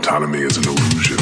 [0.00, 1.18] Autonomy is an illusion.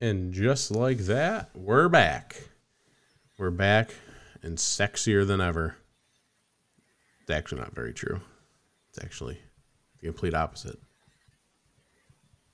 [0.00, 2.44] And just like that, we're back.
[3.36, 3.90] We're back
[4.44, 5.76] and sexier than ever.
[7.28, 8.22] It's actually not very true.
[8.88, 9.38] It's actually
[10.00, 10.78] the complete opposite.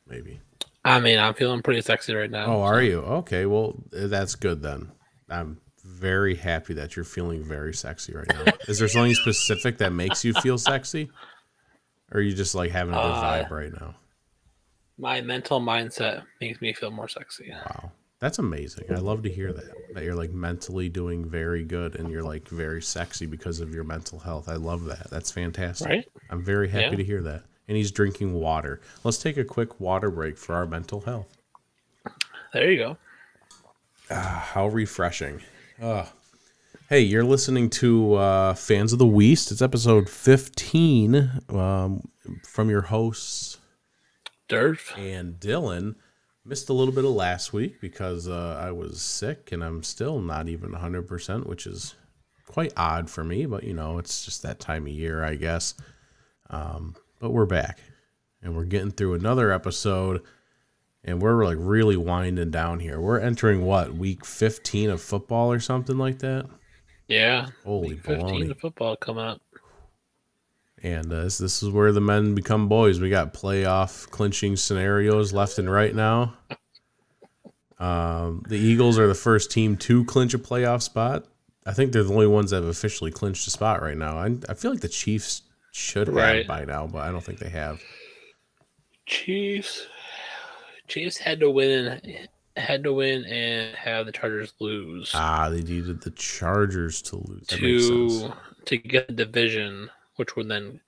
[0.05, 0.41] Maybe.
[0.85, 2.47] I mean, I'm feeling pretty sexy right now.
[2.47, 2.99] Oh, are you?
[2.99, 4.91] Okay, well, that's good then.
[5.31, 8.53] I'm very happy that you're feeling very sexy right now.
[8.69, 11.09] Is there something specific that makes you feel sexy?
[12.11, 13.95] Or are you just like having a good Uh, vibe right now?
[14.99, 17.53] My mental mindset makes me feel more sexy.
[17.53, 17.93] Wow.
[18.25, 18.87] That's amazing.
[18.91, 19.71] I love to hear that.
[19.93, 23.85] That you're like mentally doing very good and you're like very sexy because of your
[23.85, 24.49] mental health.
[24.49, 25.11] I love that.
[25.11, 25.87] That's fantastic.
[25.91, 26.09] Right?
[26.31, 26.97] I'm very happy Yeah.
[26.97, 27.43] to hear that.
[27.69, 28.81] And he's drinking water.
[29.05, 31.37] Let's take a quick water break for our mental health.
[32.55, 32.97] There you go.
[34.11, 35.43] Ah, how refreshing.
[35.83, 36.11] Ah.
[36.89, 39.53] Hey, you're listening to uh, Fans of the Weast.
[39.53, 42.09] It's episode 15 um,
[42.49, 43.59] from your hosts
[44.49, 44.97] Derf.
[44.99, 45.97] and Dylan.
[46.47, 50.21] Missed a little bit of last week because uh, I was sick and I'm still
[50.21, 51.95] not even 100%, which is
[52.47, 55.75] quite odd for me, but you know, it's just that time of year, I guess.
[56.51, 57.81] Um, but we're back
[58.43, 60.23] and we're getting through another episode
[61.03, 63.01] and we're like really winding down here.
[63.01, 66.47] We're entering what, week 15 of football or something like that?
[67.09, 67.49] Yeah.
[67.65, 68.51] Holy Week 15 baloney.
[68.51, 69.41] of football coming up.
[70.85, 73.01] And uh, this, this is where the men become boys.
[73.01, 76.35] We got playoff clinching scenarios left and right now.
[77.79, 81.25] Um, the Eagles are the first team to clinch a playoff spot.
[81.67, 84.19] I think they're the only ones that have officially clinched a spot right now.
[84.19, 86.47] I, I feel like the Chiefs should have Right.
[86.47, 87.81] by now, but I don't think they have.
[89.07, 89.87] Chiefs.
[90.87, 92.01] Chiefs had to win
[92.57, 97.47] had to win and have the Chargers lose Ah, they needed the Chargers to lose.
[97.49, 98.33] That to
[98.67, 100.81] to get the division, which would then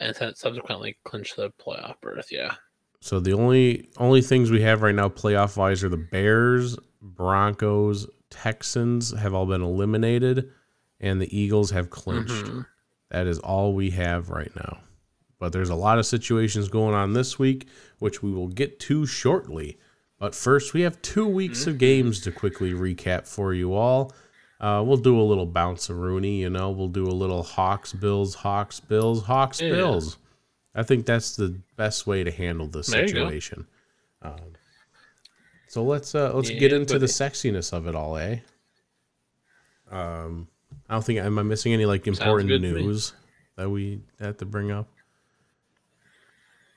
[0.00, 2.28] and then subsequently clinch the playoff berth.
[2.30, 2.54] Yeah.
[3.00, 8.08] So the only only things we have right now playoff wise are the Bears, Broncos,
[8.30, 10.50] Texans have all been eliminated,
[11.00, 12.44] and the Eagles have clinched.
[12.44, 12.66] Mhm.
[13.10, 14.80] That is all we have right now.
[15.38, 17.68] But there's a lot of situations going on this week,
[18.00, 19.78] which we will get to shortly.
[20.18, 24.12] But first, we have two weeks of games to quickly recap for you all.
[24.60, 26.70] Uh, we'll do a little bounce Rooney, you know.
[26.70, 29.70] We'll do a little Hawks, Bills, Hawks, Bills, Hawks, Yeah.
[29.70, 30.18] Bills.
[30.74, 33.66] I think that's the best way to handle this There situation.
[34.22, 34.34] Um,
[35.68, 38.38] so let's uh, let's Yeah, get into the sexiness of it all, eh?
[39.90, 40.48] Um,
[40.88, 42.82] I don't think am I missing any like important good to me.
[42.82, 43.12] news
[43.56, 44.88] that we had to bring up.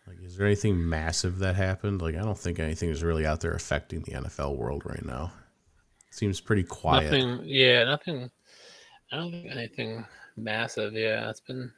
[0.08, 2.02] Like, is there anything massive that happened?
[2.02, 5.32] Like, I don't think anything is really out there affecting the NFL world right now.
[6.12, 7.06] Seems pretty quiet.
[7.06, 7.40] Nothing.
[7.44, 7.86] Yeah.
[7.86, 8.30] Nothing.
[9.12, 10.06] I don't think anything
[10.38, 10.94] massive.
[10.94, 11.30] Yeah.
[11.30, 11.72] It's been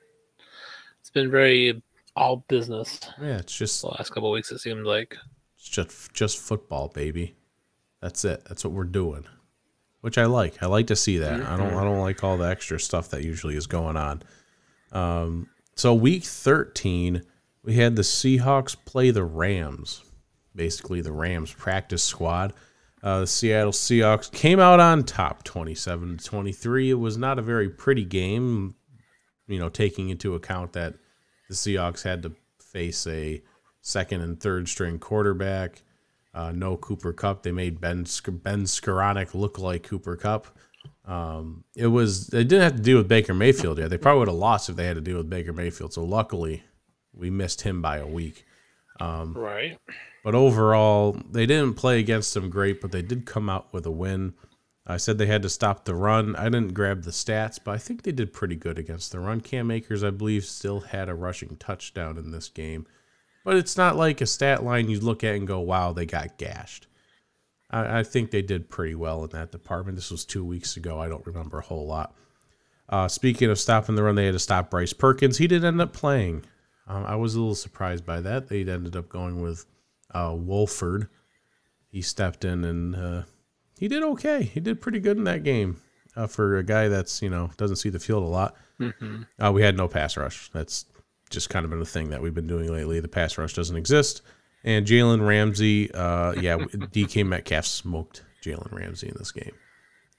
[1.00, 1.82] it's been very
[2.16, 4.52] all business Yeah, it's just the last couple weeks.
[4.52, 5.18] It seemed like.
[5.58, 7.36] it's just just football, baby.
[8.02, 8.44] That's it.
[8.46, 9.26] That's what we're doing.
[10.02, 10.62] Which I like.
[10.62, 11.42] I like to see that.
[11.42, 14.24] I don't I don't like all the extra stuff that usually is going on.
[14.92, 17.24] Um so week 13,
[17.64, 20.04] we had the Seahawks play the Rams.
[20.56, 22.54] Basically the Rams practice squad.
[23.04, 26.90] Uh, the Seattle Seahawks came out on top 27 to 23.
[26.90, 28.76] It was not a very pretty game,
[29.48, 30.94] you know, taking into account that
[31.50, 33.44] the Seahawks had to face a
[33.82, 35.82] second and third string quarterback.
[36.34, 37.44] Uh, no Cooper Kupp.
[37.44, 40.48] They made Ben Ben Skowronek look like Cooper Kupp.
[41.06, 43.90] Um, it was they didn't have to deal with Baker Mayfield yet.
[43.90, 45.94] They probably would have lost if they had to deal with Baker Mayfield.
[45.94, 46.64] So luckily,
[47.14, 48.46] we missed him by a week.
[49.34, 49.78] Right.
[50.24, 53.92] But overall, they didn't play against them great, but they did come out with a
[53.92, 54.34] win.
[54.86, 56.36] I said they had to stop the run.
[56.36, 59.42] I didn't grab the stats, but I think they did pretty good against the run.
[59.42, 62.86] Cam Akers, I believe, still had a rushing touchdown in this game.
[63.46, 66.38] But it's not like a stat line you look at and go, wow, they got
[66.38, 66.88] gashed.
[67.70, 69.96] I, I think they did pretty well in that department.
[69.96, 71.00] This was two weeks ago.
[71.00, 72.16] I don't remember a whole lot.
[72.90, 75.38] Uh, speaking of stopping the run, they had to stop Bryce Perkins.
[75.38, 76.46] He did end up playing.
[76.88, 78.48] Um, I was a little surprised by that.
[78.48, 79.66] They ended up going with
[80.14, 81.08] uh, Wolford.
[81.90, 83.24] He stepped in and uh,
[83.78, 84.44] he did okay.
[84.44, 85.80] He did pretty good in that game
[86.16, 88.56] uh, for a guy that's you know doesn't see the field a lot.
[89.40, 90.50] Uh, we had no pass rush.
[90.52, 90.86] That's
[91.30, 93.00] just kind of been a thing that we've been doing lately.
[93.00, 94.22] The pass rush doesn't exist.
[94.66, 99.52] And Jalen Ramsey, uh, yeah, DK Metcalf smoked Jalen Ramsey in this game.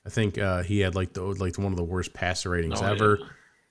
[0.07, 2.87] I think uh, he had like the like one of the worst passer ratings Oh,
[2.87, 3.19] ever.
[3.21, 3.27] yeah.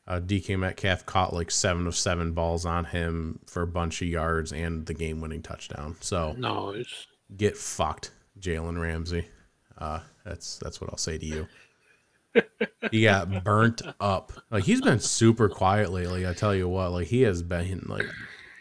[0.06, 4.08] Uh, DK Metcalf caught like seven of seven balls on him for a bunch of
[4.08, 5.96] yards and the game winning touchdown.
[6.02, 9.28] So No, it's get fucked, Jalen Ramsey.
[9.78, 11.48] Uh, that's that's what I'll say to you.
[12.92, 14.34] he got burnt up.
[14.52, 16.28] Like he's been super quiet lately.
[16.28, 18.06] I tell you what, like he has been like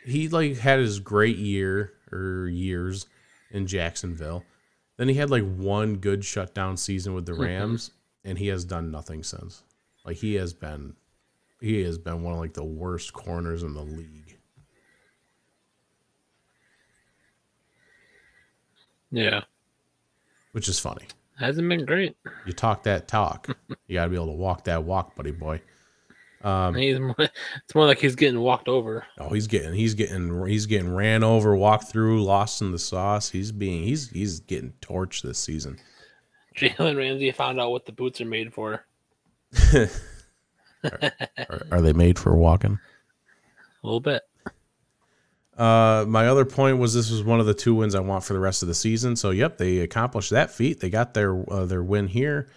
[0.04, 3.06] he like had his great year or years
[3.50, 4.44] in Jacksonville.
[4.96, 7.90] Then he had like one good shutdown season with the Rams,
[8.24, 9.62] and he has done nothing since.
[10.04, 10.94] Like he has been,
[11.62, 14.38] he has been one of like the worst corners in the league.
[19.12, 19.42] yeah.
[20.52, 21.06] Which is funny.
[21.38, 22.16] Hasn't been great.
[22.46, 23.48] You talk that talk,
[23.86, 25.60] you got to be able to walk that walk, buddy boy.
[26.42, 29.06] Um, He's more, it's more like he's getting walked over.
[29.18, 33.30] Oh, he's getting he's getting he's getting ran over, walked through, lost in the sauce.
[33.30, 35.78] He's being he's he's getting torched this season.
[36.56, 38.84] Jalen Ramsey found out what the boots are made for.
[40.84, 42.78] Are, are they made for walking?
[43.82, 44.22] A little bit.
[45.56, 48.32] Uh, my other point was this was one of the two wins I want for
[48.32, 49.16] the rest of the season.
[49.16, 50.80] So, yep, they accomplished that feat.
[50.80, 52.48] They got their uh, their win here,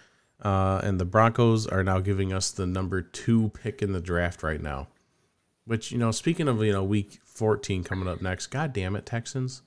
[0.42, 4.42] uh, and the Broncos are now giving us the number two pick in the draft
[4.42, 4.88] right now.
[5.66, 9.04] Which you know, speaking of you know week fourteen coming up next, god damn it,
[9.04, 9.62] Texans,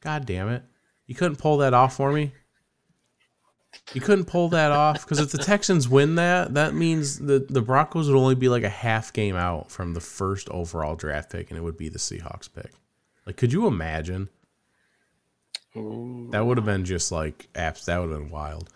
[0.00, 0.62] god damn it,
[1.06, 2.32] you couldn't pull that off for me.
[3.92, 7.60] You couldn't pull that off because if the Texans win that, that means the the
[7.60, 11.50] Broncos would only be like a half game out from the first overall draft pick,
[11.50, 12.72] and it would be the Seahawks pick.
[13.26, 14.28] Like, could you imagine?
[15.76, 16.28] Ooh.
[16.32, 17.84] That would have been just like apps.
[17.84, 18.70] That would have been wild.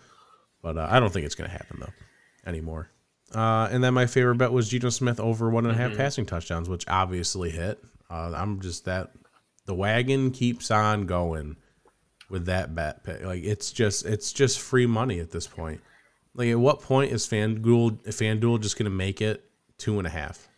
[0.61, 2.89] But uh, I don't think it's going to happen though anymore.
[3.33, 6.25] Uh, and then my favorite bet was Geno Smith over one and a half passing
[6.25, 7.83] touchdowns, which obviously hit.
[8.09, 9.11] Uh, I'm just that
[9.65, 11.57] the wagon keeps on going
[12.35, 13.23] with that bet pick.
[13.23, 15.79] Like it's just it's just free money at this point.
[16.33, 20.49] Like at what point is FanDuel FanDuel just to make it two and a half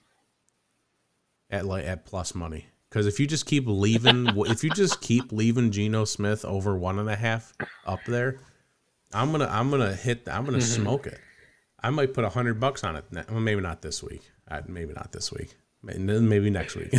[1.52, 2.66] at like at plus money?
[2.90, 6.98] Because if you just keep leaving, if you just keep leaving Geno Smith over one
[6.98, 7.54] and a half
[7.86, 8.40] up there,
[9.14, 10.82] I'm gonna I'm gonna hit I'm gonna mm-hmm.
[10.82, 11.20] smoke it.
[11.80, 13.06] I might put a hundred bucks on it.
[13.30, 14.24] Well, maybe not this week.
[14.68, 15.56] Maybe not this week.
[15.84, 16.92] Maybe next week.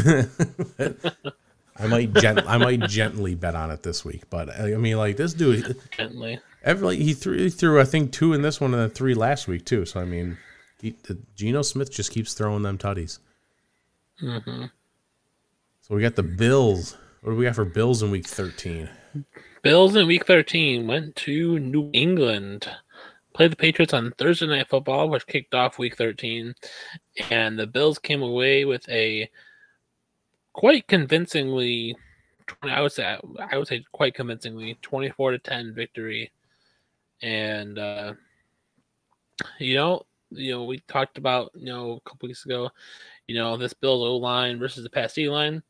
[1.79, 4.29] I might gent I might gently bet on it this week.
[4.31, 6.41] But I mean, like this dude, Gently.
[6.63, 9.15] every like, he threw he threw I think two in this one and then three
[9.15, 9.85] last week too.
[9.85, 10.39] So I mean,
[10.81, 10.97] he,
[11.37, 13.19] Geno Smith just keeps throwing them tutties.
[14.21, 14.65] hmm
[15.83, 16.97] So we got the Bills.
[17.23, 18.89] What do we got for Bills in week thirteen?
[19.63, 22.71] Bills in week 13 went to New England.
[23.35, 26.55] Played the Patriots on Thursday Night Football, which kicked off week 13.
[27.31, 29.29] And the Bills came away with a
[30.58, 31.96] quite convincingly,
[32.62, 36.32] I would say, I would say quite convincingly, 24 to 10 victory.
[37.22, 38.14] And, uh,
[39.60, 42.70] you know, you know, we talked about, you know, a couple weeks ago,
[43.28, 45.62] you know, this Bills O line versus the pass D line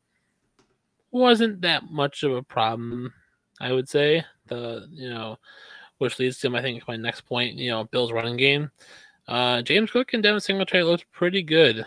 [1.11, 3.13] wasn't that much of a problem
[3.61, 5.37] I would say the you know,
[5.99, 7.55] which leads to I think my next point.
[7.55, 8.71] You know, Bills running game.
[9.27, 11.85] Uh, James Cook and Devin Singletary looked pretty good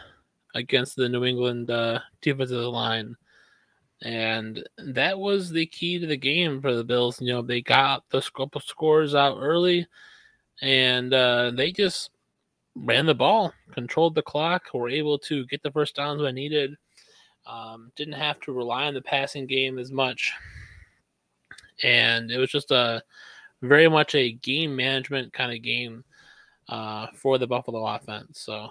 [0.54, 3.16] against the New England uh, defensive line,
[4.02, 7.20] and that was the key to the game for the Bills.
[7.20, 9.87] You know, they got the of scores out early,
[10.60, 12.10] and uh, they just
[12.75, 16.75] ran the ball, controlled the clock, were able to get the first downs when needed.
[17.44, 20.32] Um, didn't have to rely on the passing game as much
[21.82, 23.02] and it was just a
[23.61, 26.04] very much a game management kind of game
[26.68, 28.40] uh, for the Buffalo offense.
[28.40, 28.68] So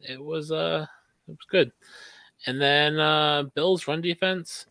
[0.00, 0.86] it was uh
[1.28, 1.72] it was good.
[2.46, 4.66] And then uh Bills run defense,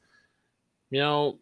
[0.89, 1.39] you know,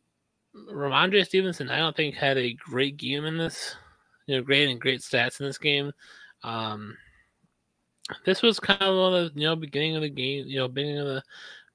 [0.72, 3.76] Rhamondre Stevenson, I don't think had a great game in this,
[4.28, 5.92] you know, great and great stats in this game.
[6.44, 6.98] Um
[8.26, 10.68] this was kind of one of the you know beginning of the game, you know,
[10.68, 11.24] beginning of the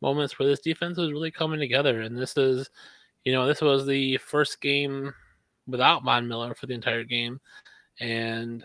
[0.01, 2.03] moments where this defense was really coming together.
[2.03, 2.71] And this is
[3.25, 5.13] you know, this was the first game
[5.67, 7.41] without Von Miller for the entire game,
[8.01, 8.65] and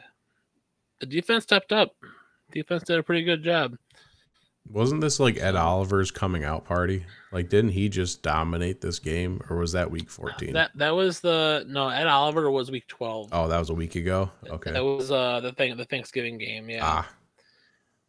[1.00, 1.94] the defense stepped up.
[2.52, 3.76] Defense did a pretty good job.
[4.72, 7.06] Wasn't this like Ed Oliver's coming out party?
[7.32, 10.54] Like, didn't he just dominate this game, or was that week fourteen?
[10.54, 13.30] That that was the no Ed Oliver was week twelve.
[13.32, 14.32] oh, that was a week ago.
[14.50, 14.72] Okay.
[14.72, 16.70] That was uh the thing the Thanksgiving game.
[16.70, 16.80] Yeah.
[16.84, 17.10] Ah,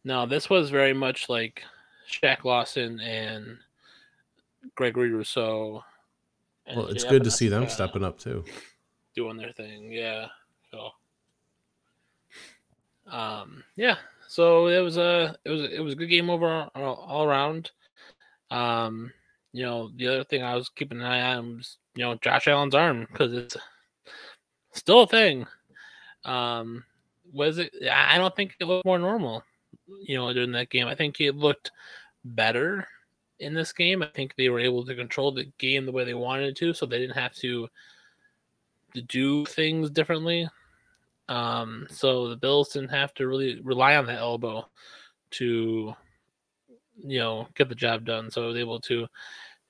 [0.03, 1.61] No, this was very much like
[2.09, 3.57] Shaq Lawson and
[4.75, 5.83] Gregory Rousseau.
[6.65, 8.43] and well, it's Jay good to see them stepping up too.
[9.15, 9.91] doing their thing.
[9.91, 10.27] Yeah.
[10.71, 10.89] So
[13.11, 13.97] um yeah.
[14.27, 17.71] So it was a it was it was a good game over all, all around.
[18.51, 19.11] Um
[19.53, 22.47] you know, the other thing I was keeping an eye on was, you know, Josh
[22.47, 23.57] Allen's arm because it's
[24.73, 25.45] still a thing.
[26.25, 26.83] Um
[27.33, 29.43] was it I I don't think it looked more normal.
[30.01, 30.87] you know, during that game.
[30.87, 31.71] I think it looked
[32.25, 32.87] better
[33.39, 34.01] in this game.
[34.01, 36.85] I think they were able to control the game the way they wanted to, so
[36.85, 37.67] they didn't have to,
[38.93, 40.49] to do things differently.
[41.29, 44.69] Um, so the Bills didn't have to really rely on that elbow
[45.31, 45.93] to,
[46.97, 48.31] you know, get the job done.
[48.31, 49.07] So I was able to,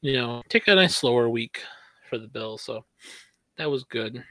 [0.02, 1.62] you know, take a nice slower week
[2.10, 2.62] for the Bills.
[2.62, 2.86] So
[3.58, 4.24] that was good.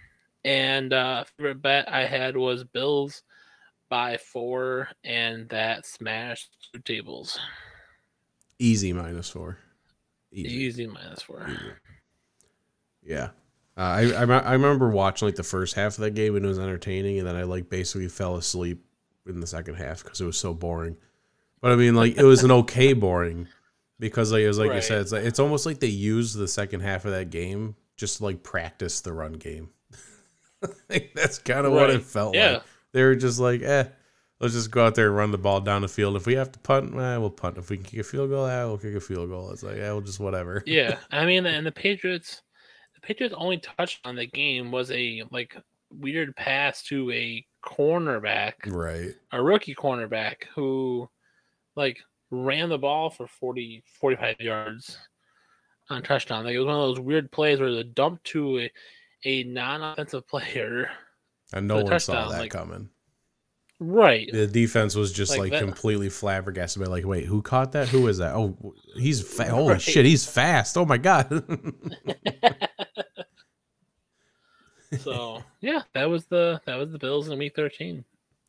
[0.45, 3.25] And uh favorite bet I had was Bills
[3.89, 7.39] by four, and that smashed two tables.
[8.59, 9.59] Easy minus four.
[10.33, 10.49] Easy.
[10.49, 11.47] Easy minus four.
[11.49, 11.61] Easy.
[13.05, 13.31] Yeah.
[13.77, 16.49] Uh, I, I I remember watching like the first half of that game and it
[16.49, 18.85] was entertaining, and then I like basically fell asleep
[19.27, 20.97] in the second half because it was so boring.
[21.61, 23.49] But I mean, like it was an okay boring
[23.99, 24.85] because like it was like you Right.
[24.85, 28.19] said, it's like it's almost like they used the second half of that game just
[28.19, 29.71] to like practice the run game.
[30.89, 32.53] Like, that's kind of what it felt Yeah.
[32.55, 32.63] like.
[32.93, 33.85] They were just like, eh,
[34.41, 36.17] let's just go out there and run the ball down the field.
[36.17, 37.59] If we have to punt, eh, we'll punt.
[37.59, 39.51] If we can kick a field goal, eh, we'll kick a field goal.
[39.53, 40.63] It's like, yeah, we'll just whatever.
[40.67, 42.43] yeah, I mean, and the Patriots,
[43.07, 45.57] Patriots' only touch on the game was a like
[45.91, 49.15] weird pass to a cornerback, Right.
[49.33, 51.09] a rookie cornerback who
[51.77, 51.99] like
[52.33, 54.99] ran the ball for 40, 45 yards
[55.89, 56.45] on touchdown.
[56.45, 58.71] Like it was one of those weird plays where the dump to a,
[59.25, 60.91] a non-offensive player.
[61.53, 62.91] And no one saw that like- coming.
[63.79, 64.31] Right.
[64.33, 67.89] The defense was just Like like, that- completely flabbergasted by like, wait, who caught that?
[67.89, 68.35] Who is that?
[68.35, 69.83] Oh, he's fa- holy Right.
[69.83, 70.79] shit, he's fast.
[70.79, 71.29] Oh my god.
[75.01, 78.05] so yeah, that was the that was the Bills in week thirteen.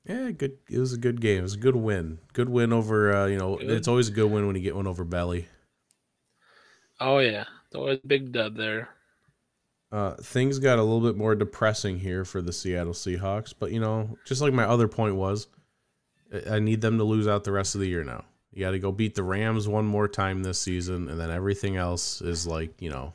[0.05, 0.57] yeah, good.
[0.69, 1.39] It was a good game.
[1.39, 2.19] It was a good win.
[2.33, 3.13] Good win over.
[3.13, 3.71] Uh, you know, Good.
[3.71, 5.47] it's always a good win when you get one over Belly.
[6.99, 8.89] Oh yeah, it's always a big dub there.
[9.91, 13.79] Uh, things got a little bit more depressing here for the Seattle Seahawks, but you
[13.79, 15.47] know, just like my other point was,
[16.49, 18.25] I- need them to lose out the rest of the year now.
[18.51, 21.77] You got to go beat the Rams one more time this season, and then everything
[21.77, 23.13] else is like, you know,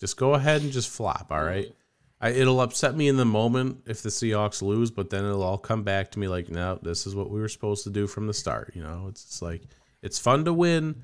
[0.00, 1.28] just go ahead and just flop.
[1.30, 1.72] All right.
[2.20, 5.58] I, it'll upset me in the moment if the Seahawks lose, but then it'll all
[5.58, 8.26] come back to me like, no, this is what we were supposed to do from
[8.26, 8.72] the start.
[8.74, 9.62] You know, it's just like
[10.02, 11.02] it's fun to win,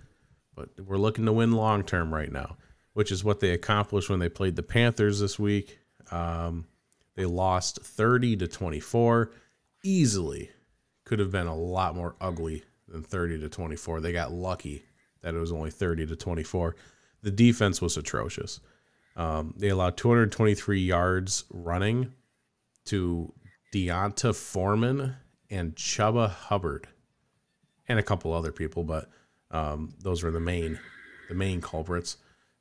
[0.54, 2.56] but we're looking to win long term right now,
[2.94, 5.78] which is what they accomplished when they played the Panthers this week.
[6.10, 6.66] Um,
[7.14, 9.30] they lost 30 to 24
[9.84, 10.50] easily.
[11.04, 14.00] Could have been a lot more ugly than 30 to 24.
[14.00, 14.84] They got lucky
[15.22, 16.76] that it was only 30 to 24.
[17.22, 18.60] The defense was atrocious.
[19.16, 22.12] Um, they allowed 223 yards running
[22.86, 23.32] to
[23.72, 25.16] D'Onta Foreman
[25.50, 26.88] and Chuba Hubbard,
[27.88, 29.10] and a couple other people, but
[29.50, 30.78] um, those were the main,
[31.28, 32.16] the main culprits.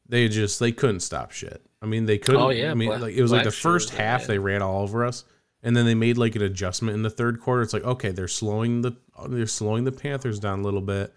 [0.07, 1.61] They just they couldn't stop shit.
[1.81, 2.41] I mean, they couldn't.
[2.41, 4.83] Oh, yeah, I mean, Black- like it was like the first half they ran all
[4.83, 5.23] over us,
[5.63, 7.61] and then they made like an adjustment in the third quarter.
[7.61, 8.93] It's like okay, they're slowing the
[9.27, 11.13] they're slowing the Panthers down a little bit,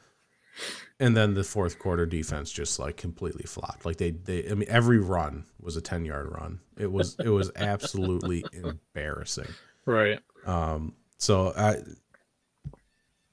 [1.00, 3.84] and then the fourth quarter defense just like completely flopped.
[3.84, 6.60] Like they they I mean every run was a ten yard run.
[6.78, 9.48] It was it was absolutely embarrassing.
[9.86, 10.20] Right.
[10.46, 11.76] Um, so I,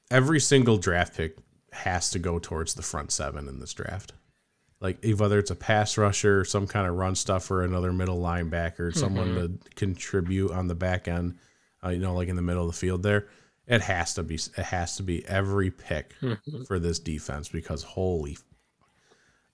[0.09, 1.37] every single draft pick
[1.71, 4.13] has to go towards the front seven in this draft.
[4.81, 9.35] Like whether it's a pass rusher, some kind of run stuffer, another middle linebacker, someone
[9.35, 11.37] to contribute on the back end,
[11.83, 13.27] uh, you know, like in the middle of the field there.
[13.67, 14.35] It has to be.
[14.35, 16.15] It has to be every pick
[16.67, 18.37] for this defense because holy,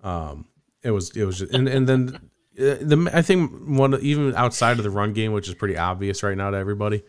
[0.02, 0.46] um,
[0.82, 2.16] it was it was just, and and then
[2.58, 6.24] uh, the I think one even outside of the run game, which is pretty obvious
[6.24, 7.04] right now to everybody,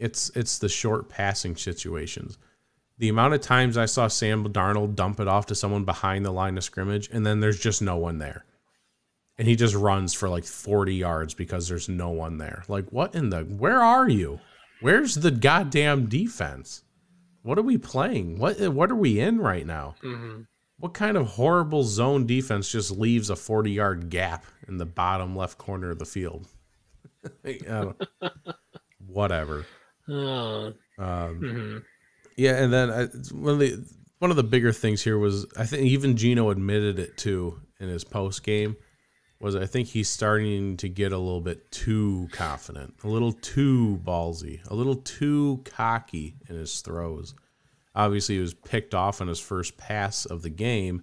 [0.00, 2.36] it's it's the short passing situations.
[2.98, 6.30] The amount of times I saw Sam Darnold dump it off to someone behind the
[6.30, 8.44] line of scrimmage, and then there's just no one there,
[9.36, 12.62] and he just runs for like 40 yards because there's no one there.
[12.68, 13.40] Like, what in the?
[13.42, 14.38] Where are you?
[14.80, 16.82] Where's the goddamn defense?
[17.42, 18.38] What are we playing?
[18.38, 19.96] What what are we in right now?
[20.00, 20.42] hmm
[20.78, 25.34] What kind of horrible zone defense just leaves a 40 yard gap in the bottom
[25.36, 26.46] left corner of the field?
[29.06, 29.66] Whatever.
[30.08, 30.72] Oh.
[30.98, 31.82] Um, mhm.
[32.36, 33.84] Yeah, and then I, one of the
[34.18, 37.88] one of the bigger things here was I think even Geno admitted it too in
[37.88, 38.76] his post game
[39.40, 44.00] was I think he's starting to get a little bit too confident, a little too
[44.02, 47.34] ballsy, a little too cocky in his throws.
[47.94, 51.02] Obviously, he was picked off on his first pass of the game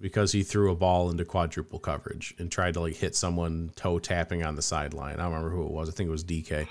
[0.00, 3.98] because he threw a ball into quadruple coverage and tried to like hit someone toe
[3.98, 5.14] tapping on the sideline.
[5.14, 5.88] I don't remember who it was.
[5.88, 6.66] I think it was DK,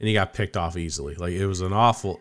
[0.00, 1.14] and he got picked off easily.
[1.14, 2.20] Like it was an awful,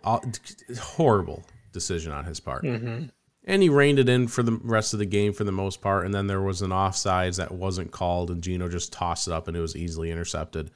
[0.79, 1.43] horrible
[1.73, 2.63] decision on his part.
[2.63, 3.11] Mhm.
[3.45, 6.05] And he reined it in for the rest of the game for the most part.
[6.05, 9.47] And then there was an offsides that wasn't called, and Geno just tossed it up,
[9.47, 10.69] and it was easily intercepted.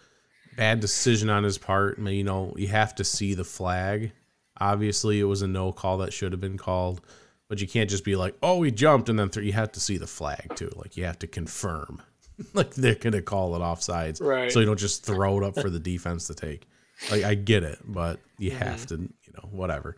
[0.56, 1.96] Bad decision on his part.
[1.98, 4.14] I mean, You know, you have to see the flag.
[4.60, 7.02] Obviously, it was a no call that should have been called,
[7.50, 9.80] but you can't just be like, "Oh, he jumped," and then th- you have to
[9.80, 10.72] see the flag too.
[10.76, 12.02] Like you have to confirm,
[12.54, 14.52] like they're gonna call it offsides, Right.
[14.52, 16.68] So you don't just throw it up for the defense to take.
[17.10, 19.96] Like I get it, but you have to, you know, whatever.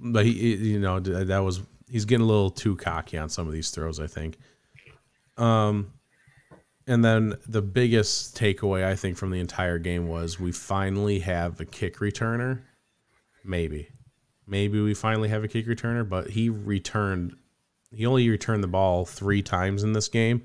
[0.00, 3.46] But he, he- you know, that was he's getting a little too cocky on some
[3.46, 4.00] of these throws.
[4.00, 4.38] I think.
[5.36, 5.92] Um,
[6.86, 11.60] and then the biggest takeaway I think from the entire game was we finally have
[11.60, 12.62] a kick returner.
[13.44, 13.88] Maybe,
[14.46, 17.36] maybe we finally have a kick returner, but he returned.
[17.90, 20.42] He only returned the ball three times in this game,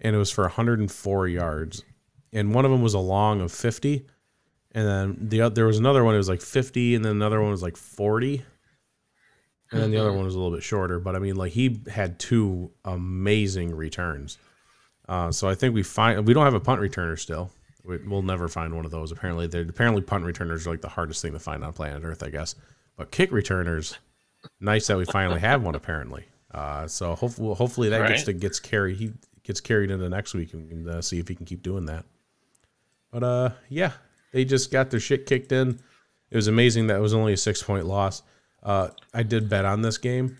[0.00, 1.84] and it was for 104 yards,
[2.32, 4.06] and one of them was a long of 50,
[4.74, 6.14] and then the there was another one.
[6.14, 8.44] It was like 50, and then another one was like 40,
[9.70, 10.98] and then the other one was a little bit shorter.
[10.98, 14.38] But I mean, like he had two amazing returns.
[15.08, 17.50] Uh, so I think we find we don't have a punt returner still.
[17.84, 19.12] We, we'll never find one of those.
[19.12, 22.22] Apparently, they're apparently punt returners are like the hardest thing to find on planet Earth,
[22.22, 22.54] I guess.
[22.96, 23.98] But kick returners,
[24.60, 25.74] nice that we finally have one.
[25.74, 28.96] Apparently, uh, so hopefully, hopefully that gets to gets carried.
[28.96, 29.12] He
[29.42, 32.04] gets carried into next week and uh, see if he can keep doing that.
[33.10, 33.92] But uh, yeah,
[34.32, 35.78] they just got their shit kicked in.
[36.30, 38.22] It was amazing that it was only a six point loss.
[38.62, 40.38] Uh, I did bet on this game,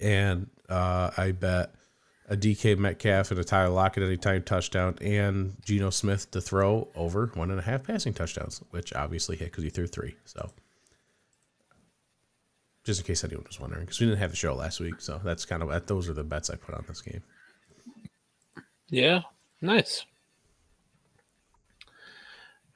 [0.00, 1.74] and uh, I bet
[2.28, 7.30] a DK Metcalf and a Tyler Lockett anytime touchdown, and Geno Smith to throw over
[7.34, 10.16] one and a half passing touchdowns, which obviously hit because he threw three.
[10.24, 10.50] So,
[12.84, 15.20] just in case anyone was wondering, because we didn't have the show last week, so
[15.22, 15.86] that's kind of.
[15.86, 17.22] Those are the bets I put on this game.
[18.88, 19.22] Yeah,
[19.60, 20.04] nice.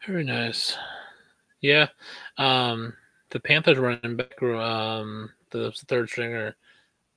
[0.07, 0.77] Very nice.
[1.61, 1.89] Yeah,
[2.39, 2.95] um,
[3.31, 6.57] the Panthers running back, um, the third stringer,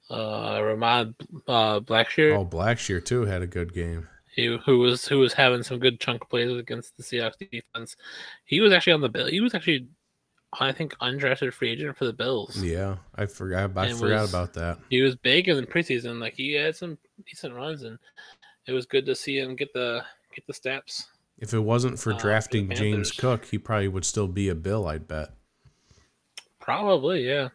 [0.09, 4.07] uh, Raheem uh, Blackshear, Oh, Blackshear too had a good game.
[4.35, 7.95] he, who was who was having some good chunk plays against the Seahawks defense.
[8.45, 9.27] He was actually on the bill.
[9.27, 9.87] He was actually,
[10.59, 12.61] I think, undrafted free agent for the Bills.
[12.61, 13.71] Yeah, I forgot.
[13.77, 14.79] I And forgot was- about that.
[14.89, 16.19] He was big in the preseason.
[16.19, 17.97] Like he had some decent runs, and
[18.67, 20.03] it was good to see him get the
[20.35, 21.07] get the steps.
[21.37, 24.55] If it wasn't for Uh, for drafting James Cook, he probably would still be a
[24.55, 24.87] Bill.
[24.87, 25.31] I'd bet.
[26.59, 27.49] Probably, yeah.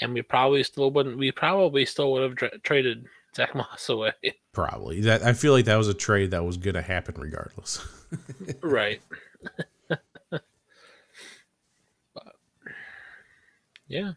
[0.00, 1.16] And we probably still wouldn't.
[1.18, 4.12] We probably still would have dra- traded Zach Moss away.
[4.52, 5.22] Probably that.
[5.22, 7.86] I feel like that was a trade that was going to happen regardless.
[8.62, 9.00] right.
[9.88, 10.42] but,
[13.86, 14.12] yeah.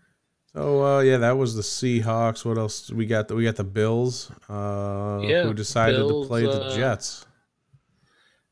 [0.54, 2.43] So uh, yeah, that was the Seahawks.
[2.43, 3.30] What else we got?
[3.32, 4.32] We got the Bills.
[4.50, 7.26] Uh, Yeah, who decided Bills, to play the uh, Jets?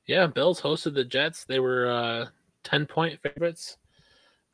[0.07, 0.27] Yeah.
[0.27, 1.45] Bills hosted the Jets.
[1.45, 2.25] They were uh,
[2.63, 3.77] ten point favorites.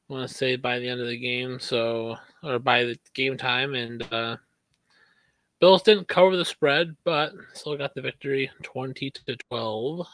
[0.10, 3.38] I want to say by the end of the game, so or by the game
[3.38, 4.38] time, and uh,
[5.62, 10.06] Bills didn't cover the spread, but still got the victory, twenty to twelve.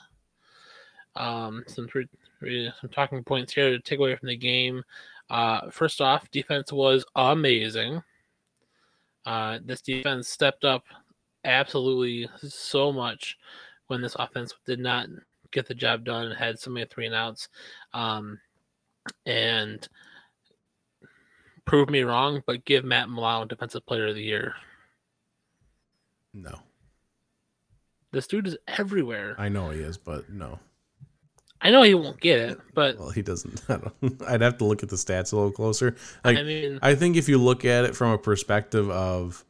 [1.15, 2.08] Um, some pre-
[2.39, 4.84] re- some talking points here to take away from the game.
[5.30, 8.02] Uh, first off, defense was amazing.
[9.25, 10.84] Uh, this defense stepped up
[11.45, 13.38] absolutely so much
[13.88, 15.08] when this offense did not
[15.51, 17.49] get the job done and had so many three and outs.
[17.93, 18.39] Um,
[19.25, 19.88] and
[21.65, 24.53] prove me wrong, but give Matt Milano Defensive Player of the Year.
[26.33, 26.59] No,
[28.12, 29.35] This dude is everywhere.
[29.38, 30.59] I know he is, but no.
[31.62, 33.63] I know he won't get it, but Well, he doesn't.
[33.69, 35.95] I don't, I'd have to look at the stats a little closer.
[36.23, 39.43] Like I mean, I think if you look at it from a perspective of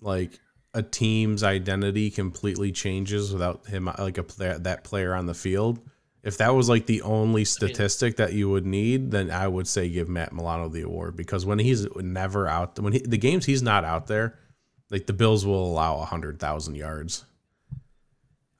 [0.00, 0.40] like
[0.74, 5.80] a team's identity completely changes without him like a player that player on the field.
[6.22, 9.88] If that was like the only statistic that you would need, then I would say
[9.88, 13.62] give Matt Milano the award because when he's never out, when he, the games he's
[13.62, 14.38] not out there,
[14.90, 17.24] like the Bills will allow a hundred thousand yards.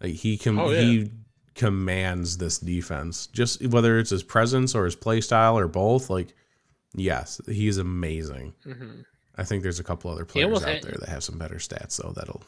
[0.00, 0.80] Like he can, Oh, yeah.
[0.80, 1.10] he
[1.54, 3.28] commands this defense.
[3.28, 6.34] Just whether it's his presence or his play style or both, like
[6.94, 8.54] yes, he's amazing.
[8.66, 9.04] mhm.
[9.36, 12.12] I think there's a couple other players out there that have some better stats, though.
[12.14, 12.42] That'll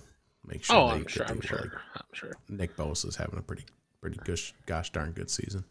[0.46, 0.76] make sure.
[0.76, 2.32] oh, they I'm sure, I'm sure, I'm sure.
[2.48, 3.64] Nick Bosa's having a pretty,
[4.00, 5.64] pretty gosh, gosh darn good season.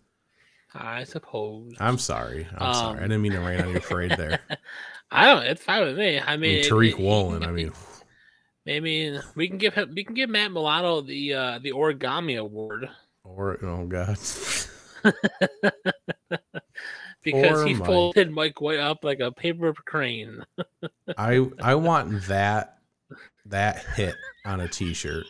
[0.76, 1.73] I suppose.
[1.80, 2.47] I'm sorry.
[2.58, 2.99] I'm sorry.
[2.99, 4.39] I Um, didn't mean to rain on your parade there.
[5.12, 5.43] I don't.
[5.43, 6.17] It's fine with me.
[6.19, 7.43] I I mean, mean, Tariq Woolen.
[7.43, 7.71] I mean,
[8.67, 9.91] I mean, we can give him.
[9.93, 12.89] We can give Matt Milano the uh, the origami award
[13.23, 14.17] or oh god,
[17.23, 17.86] because he Mike.
[17.86, 20.43] folded Mike White up like a paper crane.
[21.17, 22.79] I I want that
[23.45, 25.25] that hit on a T-shirt.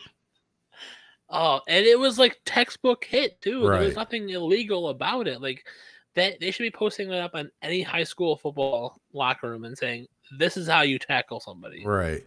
[1.30, 3.62] Oh, and it was like textbook hit too.
[3.62, 5.40] There was nothing illegal about it.
[5.40, 5.64] Like
[6.14, 9.76] that, they should be posting that up on any high school football locker room and
[9.76, 10.06] saying,
[10.38, 12.24] "This is how you tackle somebody." Right.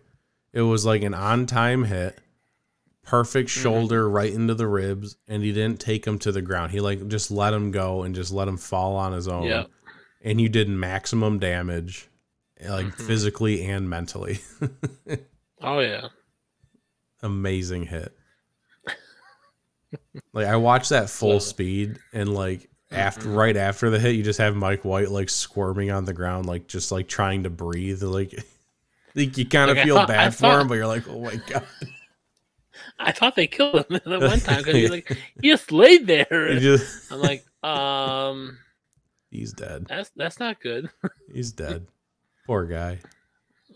[0.54, 2.20] It was like an on-time hit,
[3.08, 3.62] perfect Mm-hmm.
[3.64, 6.72] shoulder right into the ribs, and he didn't take him to the ground.
[6.72, 9.44] He like just let him go and just let him fall on his own.
[9.44, 9.64] Yeah.
[10.24, 12.08] and you did maximum damage,
[12.68, 12.94] like Mhm.
[13.08, 14.40] physically and mentally.
[15.62, 16.10] Oh yeah.
[17.24, 18.14] Amazing hit.
[20.34, 21.42] like I watched that full it.
[21.42, 23.36] speed, and like after Mhm.
[23.36, 26.68] right after the hit, you just have Mike White like squirming on the ground, like
[26.68, 28.04] just like trying to breathe.
[28.04, 28.34] Like,
[29.16, 31.08] like you kind of Like, feel thought- I bad for thought- him, but you're like,
[31.08, 31.66] oh my god,
[33.00, 36.60] I thought they killed him that one time because he's like he just laid there.
[36.60, 38.58] Just- I'm like, um,
[39.30, 39.86] he's dead.
[39.88, 40.90] that's that's not good.
[41.34, 41.88] He's dead.
[42.46, 43.00] Poor guy.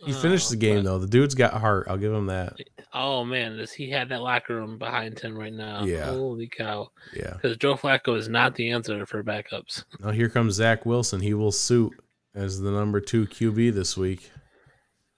[0.04, 0.98] He finished Oh, the game but- though.
[1.00, 1.86] The dude's got heart.
[1.88, 2.54] I'll give him that.
[2.94, 5.84] Oh man, does he had that locker room behind him right now?
[5.84, 6.06] Yeah.
[6.06, 6.90] Holy cow!
[7.14, 7.34] Yeah.
[7.34, 9.84] Because Joe Flacco is not the answer for backups.
[10.00, 11.22] Now here comes Zach Wilson.
[11.22, 11.94] He will suit
[12.34, 14.32] as the number two QB this week.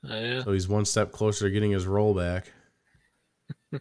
[0.09, 0.43] Oh, yeah.
[0.43, 2.51] So he's one step closer to getting his role back.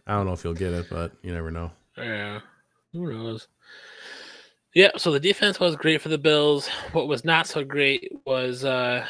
[0.07, 1.71] I don't know if he'll get it, but you never know.
[1.97, 2.39] Yeah.
[2.93, 3.47] Who knows?
[4.73, 6.67] Yeah, so the defense was great for the Bills.
[6.93, 9.05] What was not so great was uh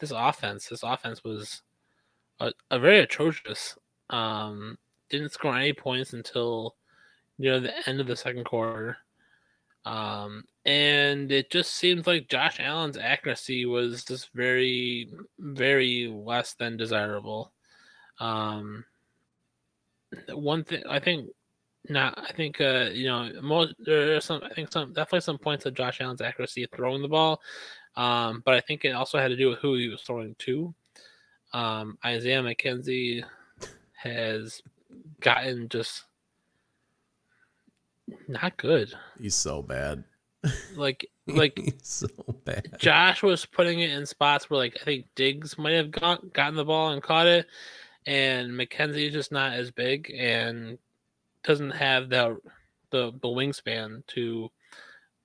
[0.00, 0.68] this offense.
[0.68, 1.62] This offense was
[2.40, 3.76] a, a very atrocious.
[4.10, 4.78] Um
[5.10, 6.76] didn't score any points until
[7.38, 8.96] near the end of the second quarter.
[9.84, 16.76] Um and it just seems like Josh Allen's accuracy was just very very less than
[16.76, 17.52] desirable.
[18.18, 18.84] Um
[20.30, 21.28] one thing I think
[21.88, 25.38] not I think uh you know most there are some I think some definitely some
[25.38, 27.40] points of Josh Allen's accuracy throwing the ball.
[27.96, 30.74] Um but I think it also had to do with who he was throwing to.
[31.52, 33.22] Um Isaiah McKenzie
[33.94, 34.62] has
[35.20, 36.04] gotten just
[38.26, 38.92] not good.
[39.20, 40.04] He's so bad.
[40.76, 42.08] Like like so
[42.44, 42.76] bad.
[42.78, 46.56] Josh was putting it in spots where like I think Diggs might have got, gotten
[46.56, 47.46] the ball and caught it,
[48.08, 50.78] and McKenzie is just not as big and
[51.44, 52.38] doesn't have the
[52.90, 54.50] the, the wingspan to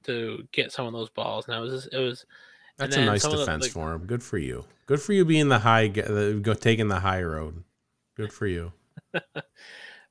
[0.04, 1.48] to get some of those balls.
[1.48, 2.26] Now it was just, it was
[2.78, 4.06] That's a nice of the, defense like- for him.
[4.06, 4.66] Good for you.
[4.86, 7.64] Good for you being the high, go taking the high road.
[8.18, 8.74] Good for you.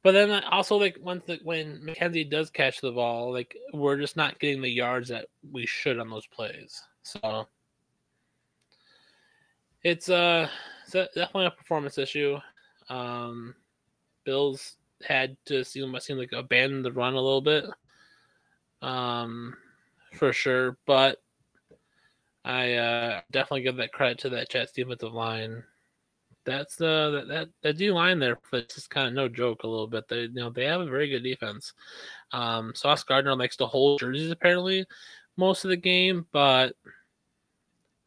[0.03, 4.17] But then also like once the, when McKenzie does catch the ball, like we're just
[4.17, 6.83] not getting the yards that we should on those plays.
[7.05, 7.47] So
[9.85, 10.49] it's uh
[10.83, 12.39] it's definitely a performance issue.
[12.89, 13.55] Um,
[14.25, 17.65] Bills had to seem seem like abandon the run a little bit,
[18.81, 19.57] um,
[20.15, 20.77] for sure.
[20.87, 21.23] But
[22.45, 25.65] I uh, definitely give that credit to that Jets defensive line
[26.45, 29.63] that's uh that that, that D line there, but it's just kind of no joke
[29.63, 30.09] a little bit.
[30.09, 31.73] They you know they have a very good defense.
[32.33, 34.85] Um, Sauce Gardner likes to hold jerseys apparently
[35.37, 36.75] most of the game, but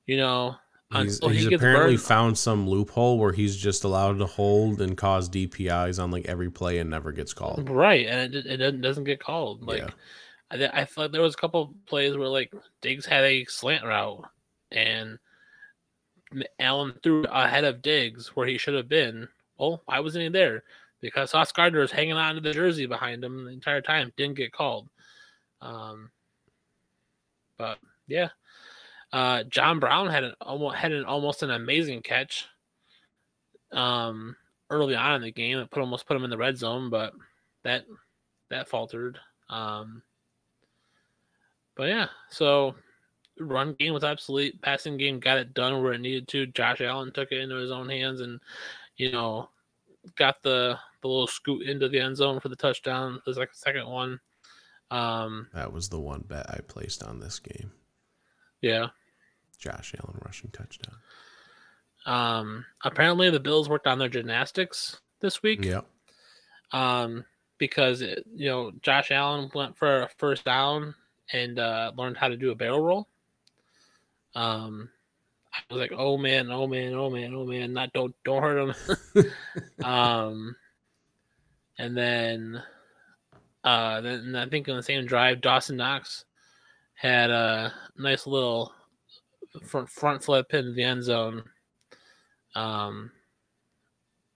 [0.05, 0.55] you know
[0.93, 4.81] He's, until he's gets apparently burned- found some loophole where he's just allowed to hold
[4.81, 7.69] and cause DPIs on like every play and never gets called.
[7.69, 9.63] right, and it, it doesn't- get called.
[9.63, 9.89] Like Yeah.
[10.51, 13.83] I, th- I thought there was a couple plays where like Diggs had a slant
[13.83, 14.23] route
[14.71, 15.17] and
[16.59, 19.27] Allen threw ahead of Diggs where he should have been.
[19.57, 20.63] Well, why wasn't he there?
[21.01, 24.37] Because Sauce Gardner was hanging on to the jersey behind him the entire time, didn't
[24.37, 24.87] get called.
[25.61, 26.11] Um,
[27.57, 28.29] but yeah,
[29.15, 32.47] uh, John Brown had an almost had an almost an amazing catch.
[33.71, 34.35] Um,
[34.69, 37.13] early on in the game, it put almost put him in the red zone, but
[37.63, 37.85] that
[38.49, 39.17] that faltered.
[39.49, 40.03] Um,
[41.77, 42.75] but yeah, so
[43.39, 44.61] run game was obsolete.
[44.61, 46.47] Passing game got it done where it needed to.
[46.47, 48.41] Josh Allen took it into his own hands and
[48.97, 49.47] you know
[50.17, 53.21] got the the little scoot into the end zone for the touchdown.
[53.25, 54.19] The like second one.
[54.91, 57.71] Um, That was the one bet I placed on this game.
[58.59, 58.87] yeah.
[59.55, 60.95] Josh Allen rushing touchdown.
[62.05, 65.63] Um, apparently the Bills worked on their gymnastics this week.
[65.65, 65.85] Yep.
[66.71, 67.25] um,
[67.57, 70.93] because it, you know Josh Allen went for a first down
[71.31, 73.07] and uh, learned how to do a barrel roll.
[74.35, 74.89] Um,
[75.53, 78.75] I was like, oh man, oh man, oh man, oh man, not don't don't hurt
[79.15, 79.25] him.
[79.83, 80.55] um,
[81.77, 82.61] and then,
[83.63, 86.25] uh, then I think on the same drive, Dawson Knox
[86.93, 88.73] had a nice little
[89.63, 91.43] front front flip into the end zone.
[92.55, 93.11] Um,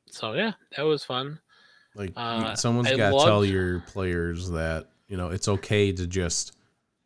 [0.07, 1.39] so yeah, that was fun.
[1.95, 6.55] Like Uh, someone's got to tell your players that you know it's okay to just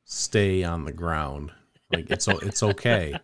[0.06, 1.52] stay on the ground.
[1.92, 3.18] Like it's it's okay.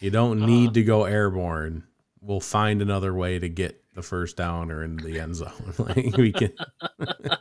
[0.00, 0.46] You don't Uh-huh.
[0.46, 1.84] need to go airborne.
[2.20, 5.74] We'll find another way to get the first down or in the end zone.
[5.78, 6.52] like we can.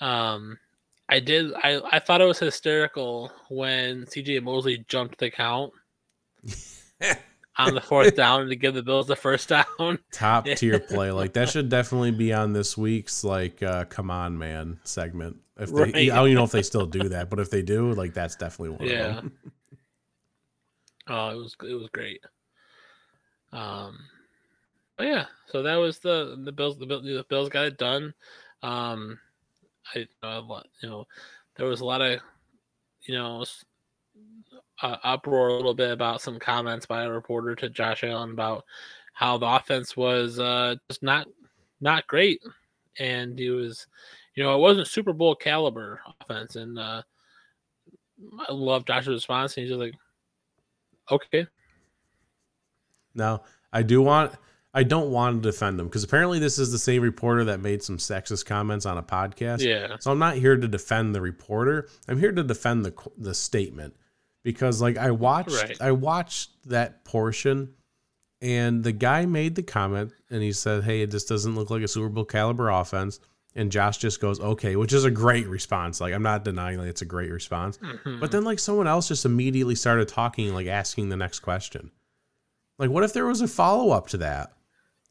[0.00, 0.58] Um,
[1.12, 1.52] I did.
[1.54, 5.72] I I thought it was hysterical when CJ Mosley jumped the count.
[7.58, 9.98] on the fourth down to give the Bills the first down.
[10.12, 11.10] Top tier play.
[11.10, 15.36] Like that should definitely be on this week's like uh come on man segment.
[15.58, 15.94] If they Right.
[15.94, 18.36] I don't even know if they still do that, but if they do, like that's
[18.36, 19.06] definitely one Yeah.
[19.08, 19.32] of them.
[21.08, 22.24] Oh, it was it was great.
[23.52, 23.98] Um,
[24.96, 26.78] but yeah, so that was the the Bills.
[26.78, 28.14] The, Bill- the Bills got it done.
[28.62, 29.18] Um,
[29.94, 30.42] I uh,
[30.82, 31.06] you know
[31.56, 32.20] there was a lot of
[33.02, 33.44] you know
[34.82, 38.64] uh, uproar a little bit about some comments by a reporter to Josh Allen about
[39.12, 41.26] how the offense was uh, just not
[41.80, 42.40] not great,
[42.98, 43.86] and he was
[44.34, 47.02] you know it wasn't Super Bowl caliber offense, and uh,
[48.48, 49.56] I love Josh's response.
[49.56, 49.94] And he's just like,
[51.10, 51.46] okay,
[53.14, 53.42] Now,
[53.72, 54.34] I do want
[54.74, 57.82] I don't want to defend him because apparently this is the same reporter that made
[57.82, 59.60] some sexist comments on a podcast.
[59.60, 61.88] yeah, So I'm not here to defend the reporter.
[62.08, 63.94] I'm here to defend the the statement
[64.42, 65.76] because like I watched Right.
[65.80, 67.74] I watched that portion
[68.40, 71.88] and the guy made the comment and he said, "Hey, this doesn't look like a
[71.88, 73.20] Super Bowl caliber offense."
[73.54, 76.00] And Josh just goes, "Okay," which is a great response.
[76.00, 77.76] Like I'm not denying that it's a great response.
[77.76, 78.20] Mhm.
[78.20, 81.90] But then like someone else just immediately started talking like asking the next question.
[82.78, 84.54] Like what if there was a follow-up to that?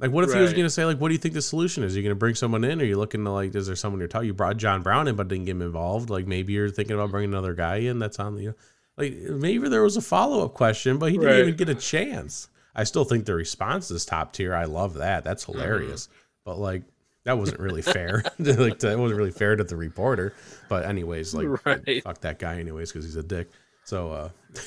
[0.02, 1.84] Like what if he was going to say like what do you think the solution
[1.84, 1.94] is?
[1.94, 3.76] Are you going to bring someone in or are you looking to like is there
[3.76, 6.10] someone you're talking you brought John Brown in but didn't get him involved?
[6.10, 8.56] Like maybe you're thinking about bringing another guy in that's on the
[8.98, 11.40] like maybe there was a follow-up question but he didn't Right.
[11.42, 12.50] even get a chance.
[12.76, 14.56] I still think the response is top tier.
[14.56, 15.24] I love that.
[15.24, 15.60] That's Mm-hmm.
[15.60, 16.10] hilarious.
[16.46, 16.82] But like
[17.26, 18.24] that wasn't really fair.
[18.40, 20.34] like that wasn't really fair to the reporter.
[20.68, 22.04] But anyways, like Right.
[22.04, 23.50] fuck that guy anyways because he's a dick.
[23.84, 24.30] So uh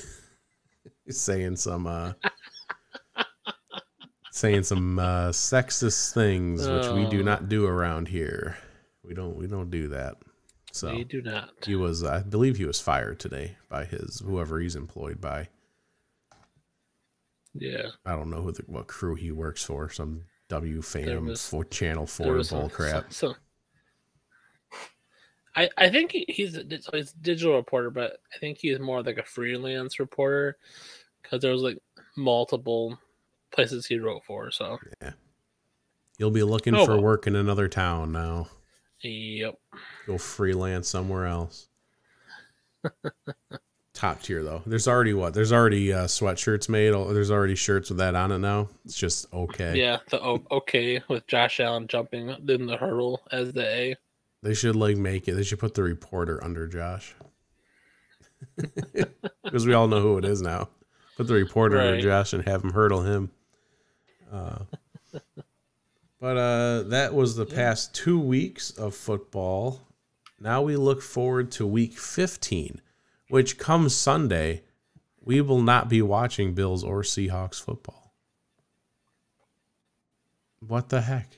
[1.05, 2.13] he's saying some uh
[4.35, 7.25] saying some uh sexist things which we do Oh.
[7.25, 8.57] not do around here.
[9.05, 10.17] We don't we don't do that.
[10.73, 11.51] So we do not.
[11.65, 15.49] he was I believe he was fired today by his whoever he's employed by.
[17.55, 19.89] Yeah, I don't know who the, what crew he works for.
[19.89, 23.13] Some W fam was- for channel four bull crap.
[23.13, 23.37] some- some-
[25.55, 29.05] I I think he's a, so he's a digital reporter, but I think he's more
[29.05, 30.57] like a freelance reporter
[31.23, 31.79] because there was like
[32.17, 32.99] multiple
[33.55, 34.51] places he wrote for.
[34.51, 35.13] So yeah,
[36.19, 37.03] You'll be looking Oh, for well.
[37.03, 38.49] work in another town now.
[39.03, 39.59] yep,
[40.07, 41.69] Go freelance somewhere else.
[43.95, 44.61] Top tier though.
[44.67, 45.35] There's already what?
[45.35, 46.93] There's already uh, sweatshirts made.
[46.93, 48.69] Oh, There's already shirts with that on it now.
[48.85, 49.77] It's just okay.
[49.79, 49.99] yeah.
[50.11, 53.97] The o- okay with Josh Allen jumping in the hurdle as the A.
[54.43, 55.35] They should like make it.
[55.35, 57.15] They should put the reporter under Josh.
[59.43, 60.69] Because we all know who it is now.
[61.17, 63.31] Put the reporter under Josh and have him hurdle him.
[64.35, 64.65] Uh,
[66.21, 69.81] but uh, that was the past two weeks of football.
[70.41, 72.81] Now we look forward to week 15,
[73.29, 74.63] which comes Sunday.
[75.21, 78.13] We will not be watching Bills or Seahawks football.
[80.61, 81.29] What the heck?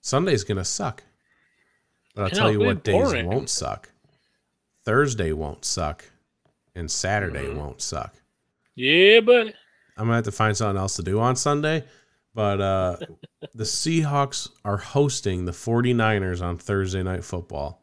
[0.00, 1.02] Sunday's going to suck.
[2.14, 3.26] But I'll tell you what be days boring.
[3.26, 3.90] won't suck.
[4.84, 6.04] Thursday won't suck.
[6.74, 7.56] And Saturday Mhm.
[7.56, 8.14] won't suck.
[8.74, 9.48] Yeah, but
[9.96, 11.84] I'm gonna have to find something else to do on Sunday.
[12.36, 12.96] But uh,
[13.54, 17.82] the Seahawks are hosting the 49ers on Thursday night football.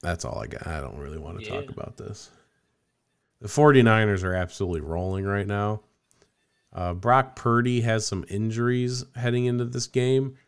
[0.00, 0.66] That's all I got.
[0.66, 2.30] I don't really want to talk about this.
[3.42, 5.82] The 49ers are absolutely rolling right now.
[6.72, 10.38] Uh, Brock Purdy has some injuries heading into this game.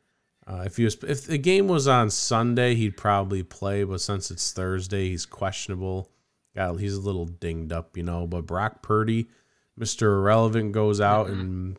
[0.47, 4.31] Uh, if he was, if the game was on Sunday, he'd probably play, but since
[4.31, 6.11] it's Thursday, he's questionable.
[6.57, 8.27] Got he's a little dinged up, you know.
[8.27, 9.29] But Brock Purdy,
[9.81, 11.77] Mister Irrelevant, goes out and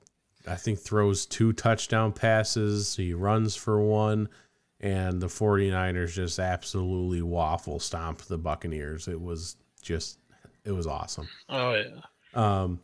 [0.48, 2.96] I think throws two touchdown passes.
[2.96, 4.28] He runs for one,
[4.80, 9.08] and the 49ers just absolutely waffle stomp the Buccaneers.
[9.08, 10.18] It was just,
[10.66, 11.30] it was awesome.
[11.48, 12.02] oh yeah,
[12.34, 12.80] Um,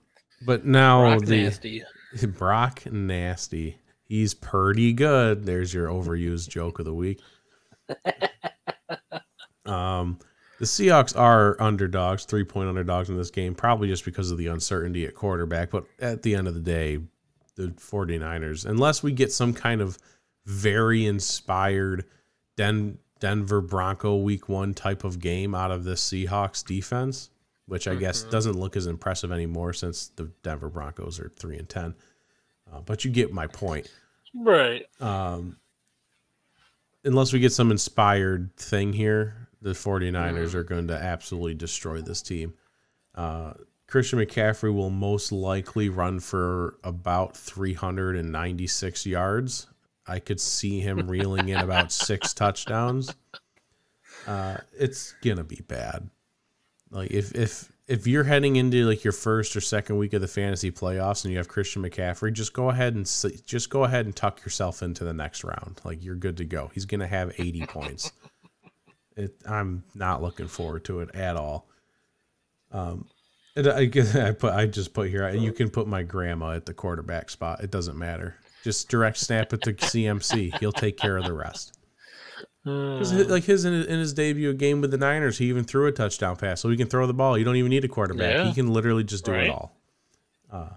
[0.46, 1.84] but now Rock the nasty.
[2.38, 3.80] Brock Nasty.
[4.04, 5.46] He's pretty good.
[5.48, 7.20] There's your overused joke of the week.
[9.66, 10.20] Um,
[10.60, 14.48] the Seahawks are underdogs, three point underdogs in this game, probably just because of the
[14.48, 15.70] uncertainty at quarterback.
[15.70, 17.00] But at the end of the day,
[17.56, 19.98] the 49ers, unless we get some kind of
[20.46, 22.06] very inspired
[22.56, 27.30] Den- Denver Bronco week one type of game out of the Seahawks defense,
[27.66, 28.32] which I guess Mhm.
[28.32, 31.96] doesn't look as impressive anymore since the Denver Broncos are 3 and 10.
[32.72, 33.90] Uh, but you get my point
[34.36, 34.86] Right.
[35.02, 35.58] um,
[37.04, 42.22] unless we get some inspired thing here, the 49ers are going to absolutely destroy this
[42.22, 42.54] team.
[43.14, 43.54] Uh,
[43.86, 49.68] Christian McCaffrey will most likely run for about 396 yards.
[50.08, 53.14] I could see him reeling in about six touchdowns.
[54.26, 56.10] Uh, it's going to be bad.
[56.90, 60.28] Like if if if you're heading into like your first or second week of the
[60.28, 63.06] fantasy playoffs and you have Christian McCaffrey, just go ahead and
[63.46, 65.82] just go ahead and tuck yourself into the next round.
[65.84, 66.72] Like you're good to go.
[66.74, 68.14] He's gonna have 80 points.
[69.18, 71.68] It, I'm not looking forward to it at all.
[72.72, 73.08] Um,
[73.56, 75.28] I guess I put I just put here.
[75.30, 77.64] You can put my grandma at the quarterback spot.
[77.64, 78.36] It doesn't matter.
[78.64, 80.58] Just direct snap it to CMC.
[80.60, 81.74] He'll take care of the rest.
[82.66, 83.00] Uh,
[83.30, 85.92] like his in, his in his debut game with the Niners, he even threw a
[85.92, 87.38] touchdown pass, so he can throw the ball.
[87.38, 88.44] You don't even need a quarterback; Yeah.
[88.46, 89.46] he can literally just do Right.
[89.46, 89.74] it all.
[90.52, 90.70] Uh,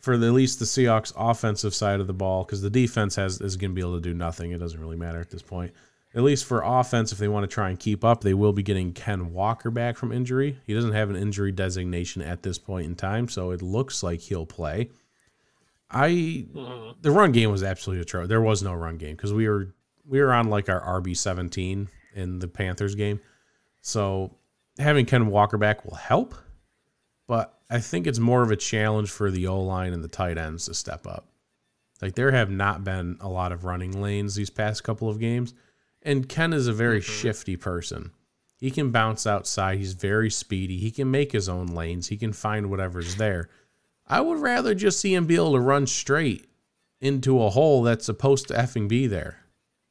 [0.00, 3.40] for the, at least the Seahawks offensive side of the ball, because the defense has
[3.40, 4.50] is going to be able to do nothing.
[4.50, 5.72] It doesn't really matter at this point.
[6.14, 8.62] At least for offense, if they want to try and keep up, they will be
[8.62, 10.58] getting Ken Walker back from injury.
[10.66, 14.20] He doesn't have an injury designation at this point in time, so it looks like
[14.20, 14.90] he'll play.
[15.90, 16.46] I
[17.00, 18.28] the run game was absolutely atrocious.
[18.28, 19.74] There was no run game because we were
[20.06, 23.20] we were on like our RB seventeen in the Panthers game.
[23.80, 24.36] So
[24.78, 26.34] having Ken Walker back will help,
[27.26, 30.38] but I think it's more of a challenge for the O line and the tight
[30.38, 31.28] ends to step up.
[32.00, 35.54] Like there have not been a lot of running lanes these past couple of games,
[36.02, 37.12] and Ken is a very mm-hmm.
[37.12, 38.12] shifty person.
[38.58, 39.78] He can bounce outside.
[39.78, 40.78] He's very speedy.
[40.78, 42.08] He can make his own lanes.
[42.08, 43.48] He can find whatever's there.
[44.06, 46.46] I would rather just see him be able to run straight
[47.00, 49.38] into a hole that's supposed to effing be there,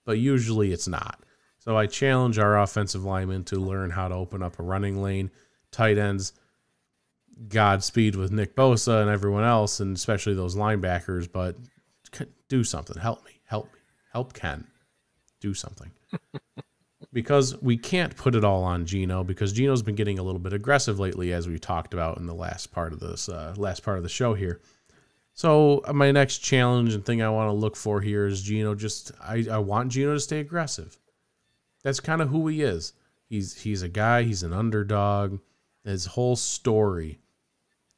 [0.06, 1.22] but usually it's not.
[1.60, 5.32] So I challenge our offensive linemen to learn how to open up a running lane.
[5.72, 6.34] Tight ends,
[7.48, 11.32] Godspeed with Nick Bosa and everyone else, and especially those linebackers.
[11.32, 11.58] But
[12.48, 12.98] do something.
[12.98, 13.42] Help me.
[13.46, 13.80] Help me.
[14.12, 14.66] Help Ken.
[15.42, 15.92] Do something.
[17.14, 20.54] because we can't put it all on Geno because Geno's been getting a little bit
[20.54, 23.98] aggressive lately, as we talked about in the last part of this uh, last part
[23.98, 24.62] of the show here.
[25.34, 28.76] So uh, my next challenge and thing I want to look for here is Geno.
[28.76, 30.98] Just I, I want Geno to stay aggressive.
[31.84, 32.94] That's kind of who he is.
[33.28, 34.24] He's he's a guy.
[34.24, 35.40] He's an underdog.
[35.84, 37.20] His whole story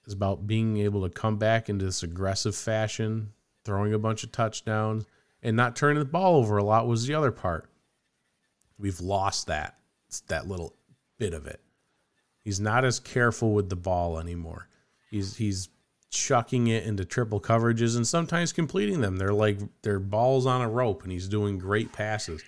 [0.06, 3.34] is about being able to come back into this aggressive fashion,
[3.66, 5.06] throwing a bunch of touchdowns,
[5.44, 6.88] and not turning the ball over a lot.
[6.88, 7.70] Was the other part.
[8.80, 9.78] We've lost that
[10.28, 10.76] that little
[11.20, 11.60] bit of it.
[12.44, 14.68] He's not as careful with the ball anymore.
[15.12, 15.70] He's he's
[16.10, 19.18] chucking it into triple coverages and sometimes completing them.
[19.18, 22.44] They're like they're balls on a rope and he's doing great passes.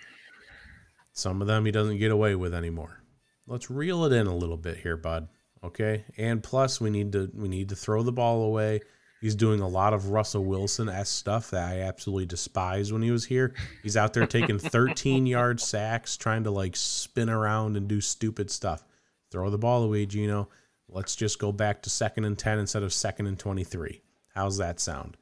[1.14, 3.02] Some of them he doesn't get away with anymore.
[3.48, 5.28] Let's reel it in a little bit here, bud.
[5.64, 6.06] Okay?
[6.18, 8.82] And plus we need to we need to throw the ball away.
[9.22, 13.12] He's doing a lot of Russell Wilson s stuff that I absolutely despise when he
[13.12, 13.54] was here.
[13.82, 18.52] He's out there taking 13 yard sacks, trying to like spin around and do stupid
[18.52, 18.84] stuff.
[19.32, 20.50] Throw the ball away, Geno.
[20.88, 24.02] Let's just go back to second and 10 instead of second and 23.
[24.34, 25.18] How's that sound?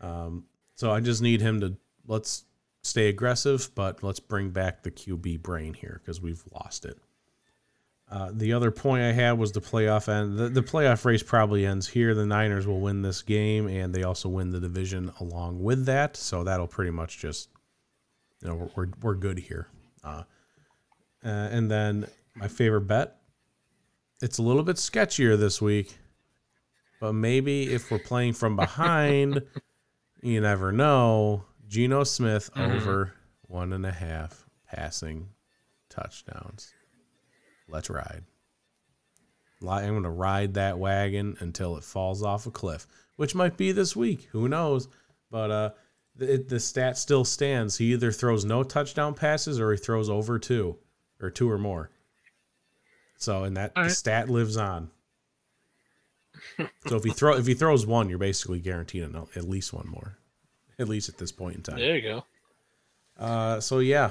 [0.00, 2.44] Um, so I just need him to let's
[2.82, 6.98] stay aggressive, but let's bring back the QB brain here because we've lost it.
[8.10, 10.38] Uh, the other point I had was the playoff end.
[10.38, 12.14] The, the playoff race probably ends here.
[12.14, 16.16] The Niners will win this game, and they also win the division along with that.
[16.16, 17.48] So that'll pretty much just,
[18.42, 19.68] you know, we're we're, we're good here.
[20.04, 20.22] Uh,
[21.24, 23.16] uh, and then my favorite bet.
[24.22, 25.96] It's a little bit sketchier this week,
[27.00, 29.42] but maybe if we're playing from behind,
[30.22, 31.44] you never know.
[31.66, 32.76] Geno Smith Mhm.
[32.76, 33.14] over
[33.48, 35.30] one and a half passing
[35.88, 36.72] touchdowns.
[37.68, 38.24] Let's ride.
[39.66, 43.72] I'm going to ride that wagon until it falls off a cliff, which might be
[43.72, 44.28] this week.
[44.32, 44.88] Who knows?
[45.30, 45.70] But uh,
[46.16, 47.78] the, the stat still stands.
[47.78, 50.76] He either throws no touchdown passes or he throws over two
[51.20, 51.90] or two or more.
[53.16, 53.90] So, and that right.
[53.90, 54.90] stat lives on.
[56.86, 59.88] so if he throw if he throws one, you're basically guaranteed an- at least one
[59.88, 60.18] more,
[60.78, 61.78] at least at this point in time.
[61.78, 62.24] there you go.
[63.18, 64.10] Uh, so yeah,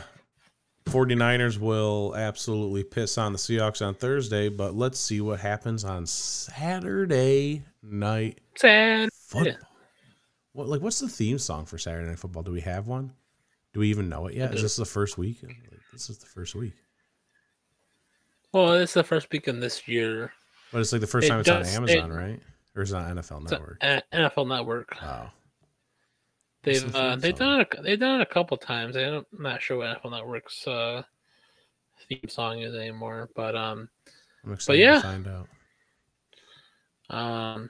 [0.86, 6.06] 49ers will absolutely piss on the Seahawks on Thursday, but let's see what happens on
[6.06, 9.10] Saturday night Sad.
[9.14, 9.56] football.
[10.54, 12.44] What like what's the theme song for Saturday night football?
[12.44, 13.12] Do we have one?
[13.74, 14.54] Do we even know it yet?
[14.54, 15.40] Is this the first week?
[15.42, 15.56] Like,
[15.92, 16.74] this is the first week.
[18.52, 20.32] Well, it's the first weekend this year.
[20.72, 22.40] But it's like the first It time it's does- on it- Amazon, right?
[22.76, 23.80] Or is it on NFL Network?
[23.82, 24.96] NFL Network.
[25.02, 25.32] Wow.
[26.64, 27.76] They've uh, they've done it.
[27.84, 28.96] They've done it a couple times.
[28.96, 31.04] I I'm not sure what NFL Network's uh,
[32.08, 33.90] theme song is anymore, but um,
[34.46, 34.96] I'm excited yeah.
[34.96, 35.48] to find out.
[37.10, 37.70] um,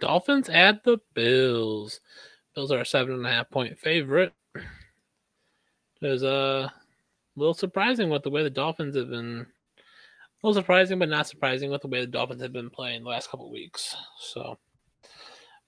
[0.00, 2.00] Dolphins at the Bills.
[2.54, 4.34] Bills are a seven and a half point favorite.
[4.54, 6.72] It was uh, a
[7.36, 9.46] little surprising with the way the Dolphins have been.
[10.42, 13.08] A little surprising, but not surprising with the way the Dolphins have been playing the
[13.08, 13.94] last couple weeks.
[14.18, 14.58] So,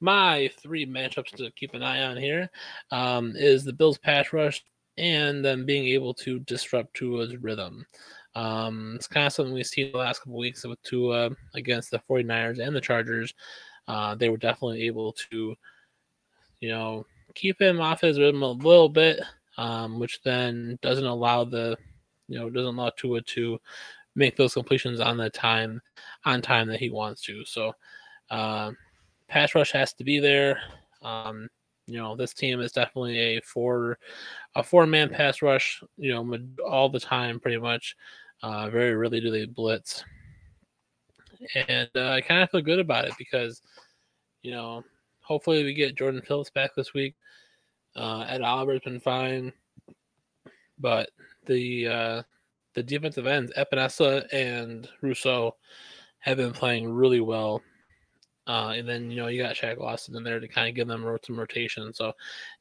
[0.04, 2.50] my three matchups to keep an eye on here
[2.90, 4.62] um, is the Bills pass rush
[4.98, 7.86] and them being able to disrupt Tua's rhythm.
[8.34, 12.02] Um, it's kind of something we've seen the last couple weeks with Tua against the
[12.08, 13.32] 49ers and the Chargers.
[13.88, 15.54] Uh, they were definitely able to,
[16.60, 19.20] you know, keep him off his rhythm a little bit,
[19.56, 21.78] um, which then doesn't allow the,
[22.28, 23.58] you know, doesn't allow Tua to
[24.14, 25.80] make those completions on the time,
[26.26, 27.42] on time that he wants to.
[27.46, 27.72] So,
[28.30, 28.72] uh,
[29.28, 30.60] pass rush has to be there.
[31.02, 31.48] Um,
[31.86, 33.98] you know, this team is definitely a four,
[34.54, 35.82] a four man pass rush.
[35.96, 37.96] You know, all the time, pretty much.
[38.42, 40.04] Uh, very rarely do they blitz,
[41.68, 43.62] and uh, I kind of feel good about it because,
[44.42, 44.84] you know,
[45.20, 47.14] hopefully we get Jordan Phillips back this week.
[47.96, 49.52] Uh, Ed Oliver's been fine,
[50.78, 51.08] but
[51.46, 52.22] the uh,
[52.74, 55.56] the defensive ends, Epenesa and Rousseau,
[56.18, 57.62] have been playing really well.
[58.46, 60.88] Uh, and then you know you got Shaq Lawson in there to kind of give
[60.88, 61.94] them some rotation.
[61.94, 62.12] So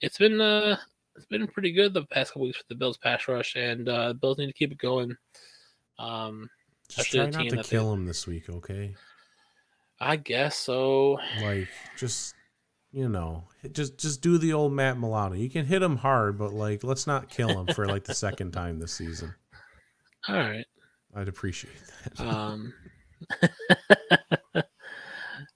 [0.02, 0.78] it's been uh,
[1.16, 4.10] it's been pretty good the past couple weeks with the Bills pass rush, and uh,
[4.10, 5.16] the Bills need to keep it going.
[6.00, 6.50] Um,
[6.90, 8.96] just try not to kill they, him this week, okay?
[10.00, 11.20] I guess so.
[11.42, 11.68] Like
[11.98, 12.36] just
[12.92, 15.36] you know, just just do the old Matt Milano.
[15.36, 18.52] You can hit him hard, but like let's not kill him for like the second
[18.52, 19.34] time this season.
[20.30, 20.66] All right.
[21.16, 21.74] I'd appreciate
[22.16, 22.26] that.
[22.26, 22.74] Um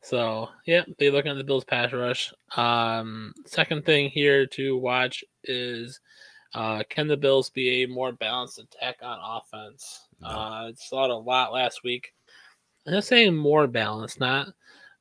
[0.07, 2.33] So yeah, they looking at the Bills pass rush.
[2.55, 5.99] Um second thing here to watch is
[6.53, 10.07] uh can the Bills be a more balanced attack on offense?
[10.21, 10.29] No.
[10.29, 12.13] Uh saw it a lot last week.
[12.85, 14.47] I'm saying more balanced, not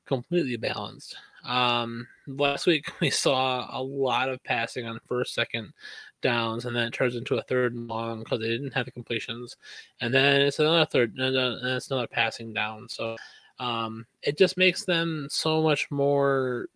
[0.07, 1.15] completely balanced.
[1.45, 5.73] Um, last week we saw a lot of passing on first, second
[6.21, 8.91] downs, and then it turns into a third and long because they didn't have the
[8.91, 9.57] completions,
[10.01, 12.89] and then it's another third, and then it's another passing down.
[12.89, 13.17] So
[13.59, 16.69] um, it just makes them so much more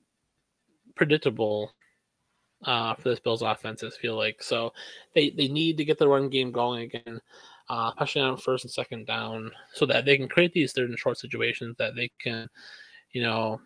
[0.95, 1.72] predictable
[2.64, 3.83] uh, for this Bills offense.
[3.83, 4.72] I feel like so
[5.14, 7.20] they they need to get the run game going again.
[7.68, 10.99] Uh, especially on first and second down, so that they can create these third and
[10.99, 12.49] short situations that they can,
[13.12, 13.61] you know,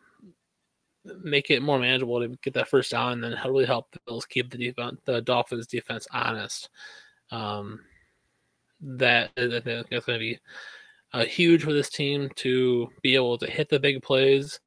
[1.23, 4.27] make it more manageable to get that first down, and then really help the Bills
[4.27, 6.69] keep the defense, the Dolphins defense honest.
[7.31, 7.81] Um,
[8.83, 10.39] that I think that's going to be
[11.15, 14.61] uh, huge for this team to be able to hit the big plays.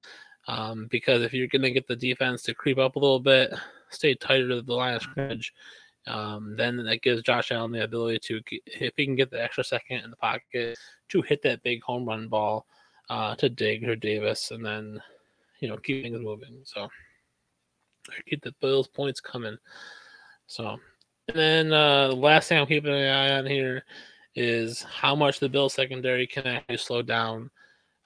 [0.48, 3.54] Um, because if you're going to get the defense to creep up a little bit,
[3.89, 5.54] stay tighter to the line of scrimmage,
[6.08, 9.64] um, then that gives Josh Allen the ability to, if he can get the extra
[9.64, 10.78] second in the pocket,
[11.10, 12.66] to hit that big home run ball
[13.10, 15.02] uh, to Diggs or Davis, and then
[15.60, 16.62] you know, keep things moving.
[16.64, 16.88] So
[18.26, 19.58] keep the Bills points coming.
[20.48, 20.78] So
[21.28, 23.84] and then uh, the last thing I'm keeping an eye on here
[24.38, 27.50] is how much the Bills secondary can actually slow down,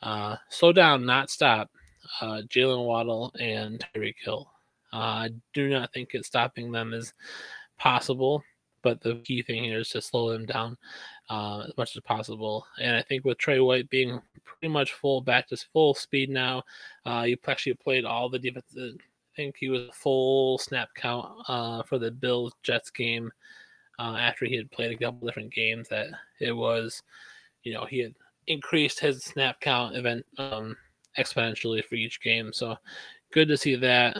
[0.02, 1.70] uh, slow down, not stop.
[2.22, 4.50] Uh, Jaylen Waddle and Tyreek Hill.
[4.94, 7.14] Uh, I do not think it's stopping them is
[7.78, 8.44] possible,
[8.82, 10.78] but the key thing here is to slow them down
[11.30, 12.66] uh, as much as possible.
[12.80, 16.64] And I think with Tre White being pretty much full back to full speed now,
[17.06, 18.74] uh, you actually played all the defense.
[18.78, 18.92] I
[19.36, 23.32] think he was full snap count uh, for the Bills Jets game
[24.00, 25.89] uh, after he had played a couple different games.
[25.89, 26.08] That
[26.39, 27.04] it was,
[27.64, 28.14] you know, he had
[28.48, 30.76] increased his snap count event um,
[31.18, 32.52] exponentially for each game.
[32.54, 32.76] So
[33.32, 34.18] good to see that.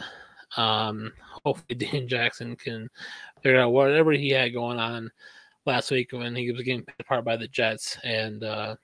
[0.56, 1.12] Um,
[1.44, 2.88] hopefully, Dane Jackson can
[3.42, 5.10] figure out whatever he had going on
[5.64, 8.76] last week when he was getting picked apart by the Jets and uh,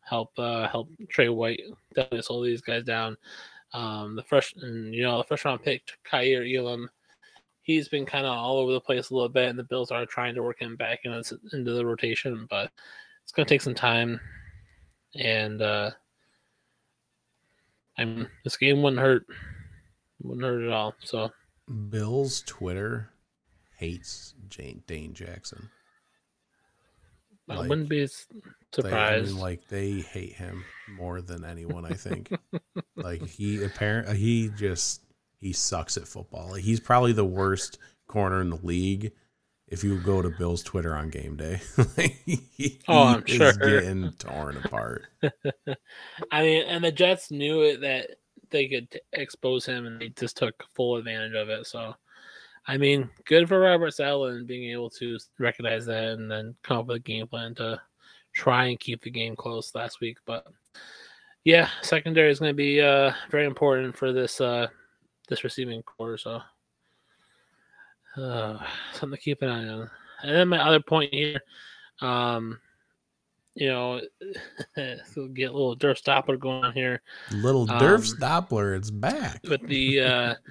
[0.00, 1.60] help uh, help Tre White
[1.94, 3.16] definitely slow these guys down.
[3.72, 6.88] Um, the first, and you know, the first round pick, Kaiir Elam,
[7.64, 10.06] he's been kind of all over the place a little bit, and the Bills are
[10.06, 11.12] trying to work him back in,
[11.52, 12.70] into the rotation, but
[13.22, 14.20] it's going to take some time.
[15.16, 15.90] And uh,
[17.98, 19.26] I'm this game wouldn't hurt,
[20.22, 20.94] wouldn't hurt at all.
[21.02, 21.30] So
[21.88, 23.10] Bills Twitter
[23.78, 25.70] hates Jane, Dane Jackson.
[27.48, 28.82] I like, wouldn't be surprised.
[28.82, 30.64] They, I mean, like they hate him
[30.98, 31.84] more than anyone.
[31.84, 32.30] I think.
[32.96, 35.03] like he apparently he just
[35.40, 36.54] he sucks at football.
[36.54, 39.12] He's probably the worst corner in the league.
[39.66, 41.60] If you go to Bill's Twitter on game day,
[42.26, 45.06] he, oh, I'm sure getting torn apart.
[46.30, 48.10] I mean, and the Jets knew it that
[48.50, 51.66] they could expose him, and they just took full advantage of it.
[51.66, 51.94] So
[52.66, 56.86] I mean, good for Robert Saleh being able to recognize that and then come up
[56.86, 57.80] with a game plan to
[58.34, 60.16] try and keep the game close last week.
[60.24, 60.46] But
[61.44, 64.68] yeah, secondary is going to be uh, very important for this uh,
[65.28, 66.18] this receiving corps.
[66.18, 66.40] So
[68.16, 68.58] uh,
[68.92, 69.90] something to keep an eye on.
[70.22, 71.40] And then my other point here,
[72.00, 72.58] um,
[73.54, 74.00] you know,
[74.76, 77.02] get a little Derf Doppler going on here.
[77.30, 80.00] Little Derf um, Doppler, it's back with the.
[80.00, 80.34] Uh,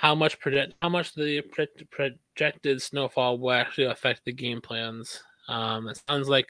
[0.00, 1.42] how much project how much the
[1.90, 6.48] projected snowfall will actually affect the game plans Um, it sounds like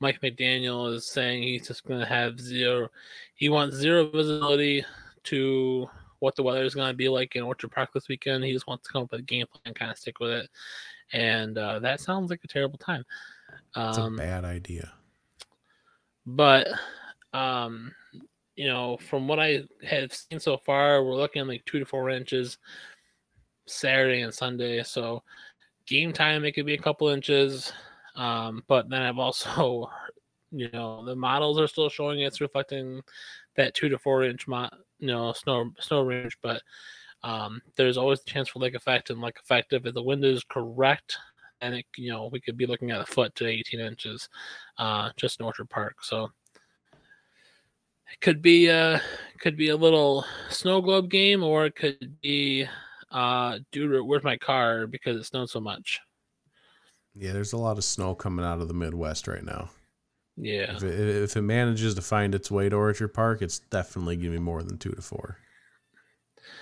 [0.00, 2.88] Mike McDaniel is saying he's just going to have zero.
[3.34, 4.86] He wants zero visibility
[5.24, 5.90] to
[6.20, 8.44] what the weather is going to be like in Orchard Park this weekend.
[8.44, 10.30] He just wants to come up with a game plan and kind of stick with
[10.30, 10.50] it.
[11.12, 13.04] And uh, that sounds like a terrible time.
[13.76, 14.92] It's Um, a bad idea.
[16.26, 16.66] but
[17.32, 17.92] um
[18.56, 21.84] you know from what i have seen so far we're looking at like two to
[21.86, 22.58] four inches
[23.66, 25.22] saturday and sunday so
[25.86, 27.72] game time it could be a couple inches
[28.16, 29.90] um but then i've also
[30.50, 33.00] you know the models are still showing it's reflecting
[33.56, 36.62] that two to four inch mo- you know snow snow range but
[37.22, 40.44] um there's always a chance for lake effect and lake effect if the wind is
[40.44, 41.16] correct
[41.60, 44.28] and it you know we could be looking at a foot to 18 inches
[44.78, 46.30] uh just in orchard park so
[48.12, 48.98] it could be uh
[49.40, 52.66] could be a little snow globe game or it could be
[53.10, 56.00] uh dude where's my car because it snowed so much
[57.14, 59.70] Yeah, there's a lot of snow coming out of the Midwest right now.
[60.40, 64.16] Yeah If it, if it manages to find its way to Orchard Park, it's definitely
[64.16, 65.38] going to be more than two to four.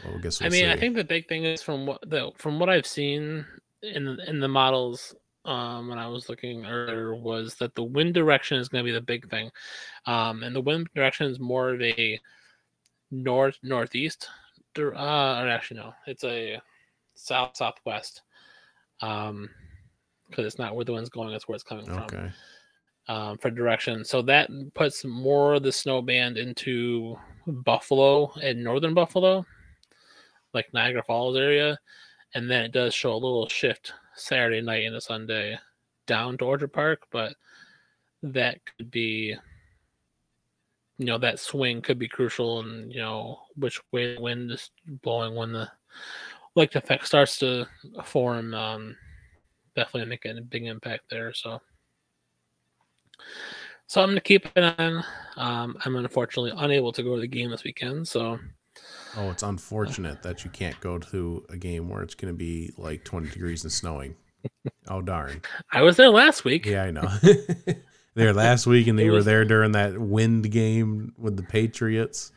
[0.05, 2.31] Well, I guess I we'll mean, I think the big thing is from what the
[2.37, 3.47] from what I've seen
[3.83, 5.15] in the- in the models
[5.45, 8.93] um, when I was looking earlier was that the wind direction is going to be
[8.93, 9.51] the big thing,
[10.07, 12.21] um, and the wind direction is more of a
[13.11, 14.29] north northeast.
[14.79, 16.61] Uh, or actually, no, it's a
[17.15, 18.23] south southwest.
[19.01, 19.51] Um,
[20.29, 22.33] because it's not where the wind's going; it's where it's coming from Okay.
[23.09, 24.05] Um, for direction.
[24.05, 29.47] So that puts more of the snow band into Buffalo and northern Buffalo,
[30.55, 31.79] like Niagara Falls area.
[32.35, 35.57] And then it does show a little shift Saturday night into Sunday
[36.07, 37.35] down to Orchard Park, but
[38.23, 39.37] that could be,
[40.99, 44.71] you know, that swing could be crucial and, you know, which way the wind is
[45.03, 45.71] blowing when the
[46.55, 47.67] like effect starts to
[48.05, 48.55] form.
[48.55, 48.97] Um,
[49.77, 51.33] definitely making a big impact there.
[51.33, 51.61] So.
[53.87, 55.05] So I'm gonna keep an eye on.
[55.37, 58.39] Um, I'm unfortunately unable to go to the game this weekend, so
[59.17, 62.71] Oh, it's unfortunate that you can't go to a game where it's going to be
[62.77, 64.15] like 20 degrees and snowing.
[64.89, 65.41] Oh, darn.
[65.73, 66.67] I was there last week.
[66.67, 67.09] Yeah, I know.
[68.15, 71.37] They were there last week, and It they were there during that wind game with
[71.37, 72.33] the Patriots.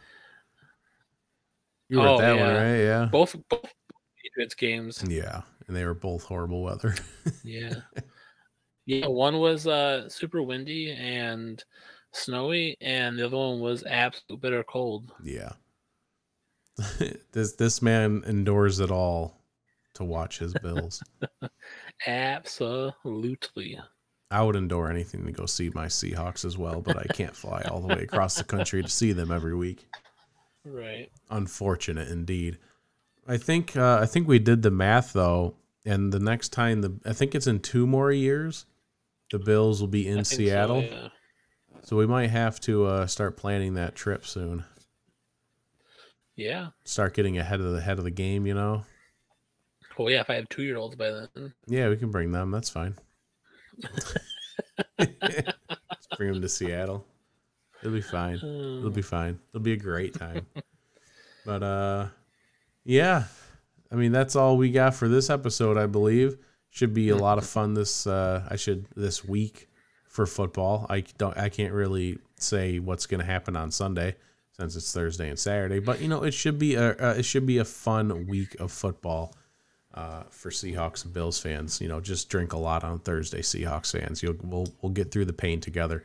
[1.88, 2.62] You were Oh, at that one, yeah.
[2.72, 2.78] right?
[2.80, 3.06] Yeah.
[3.06, 3.72] Both both
[4.22, 5.04] Patriots games.
[5.08, 6.96] Yeah, and they were both horrible weather.
[7.44, 7.76] Yeah.
[8.90, 11.64] Yeah, one was uh super windy and
[12.12, 15.12] snowy, and the other one was absolute bitter cold.
[15.24, 15.52] yeah.
[17.32, 19.44] this this man endures it all
[19.94, 21.04] to watch his Bills.
[22.08, 23.80] Absolutely.
[24.32, 27.62] I would endure anything to go see my Seahawks as well, but I can't fly
[27.70, 29.88] all the way across the country to see them every week.
[30.66, 31.12] Right.
[31.30, 32.58] Unfortunate indeed.
[33.28, 37.00] I think uh, I think we did the math though, and the next time the
[37.06, 38.66] I think it's in two more years,
[39.32, 40.84] the Bills will be in think so, Seattle.
[40.84, 41.10] yeah.
[41.84, 44.64] So we might have to uh, start planning that trip soon.
[46.36, 46.68] Yeah.
[46.86, 48.84] Start getting ahead of the head of the game, you know.
[49.98, 50.22] Well, yeah.
[50.22, 52.52] If I have two year olds by then, Yeah, we can bring them.
[52.52, 52.96] That's fine.
[54.98, 57.06] Let's bring them to Seattle.
[57.82, 58.36] It'll be fine.
[58.36, 59.40] It'll be fine.
[59.50, 60.46] It'll be a great time.
[61.46, 62.08] but uh,
[62.84, 63.24] yeah.
[63.92, 65.78] I mean, that's all we got for this episode.
[65.78, 66.38] I believe
[66.70, 68.06] should be a lot of fun this.
[68.08, 69.70] Uh, I should this week
[70.08, 70.86] for football.
[70.90, 71.38] I don't.
[71.38, 74.16] I can't really say what's going to happen on Sunday
[74.52, 75.80] since it's Thursday and Saturday.
[75.80, 76.92] But you know, it should be a.
[76.92, 79.34] Uh, it should be a fun week of football
[79.94, 81.82] uh, for Seahawks and Bills fans.
[81.82, 84.22] You know, just drink a lot on Thursday, Seahawks fans.
[84.22, 86.04] You'll we'll we'll get through the pain together.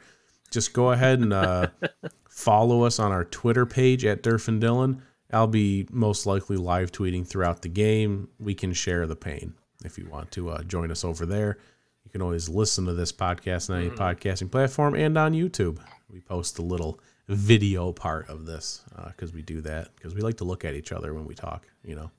[0.51, 1.69] Just go ahead and uh,
[2.29, 5.01] follow us on our Twitter page at Derf and Dylan.
[5.33, 8.29] I'll be most likely live tweeting throughout the game.
[8.39, 9.55] We can share the pain
[9.85, 11.59] if you want to uh, join us over there.
[12.05, 15.79] You can always listen to this podcast on any podcasting platform and on YouTube.
[16.11, 20.37] We post a little video part of this because we do that because we like
[20.39, 21.67] to look at each other when we talk.
[21.85, 22.11] You know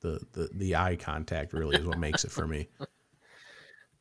[0.00, 2.68] the, the the eye contact really is what makes it for me.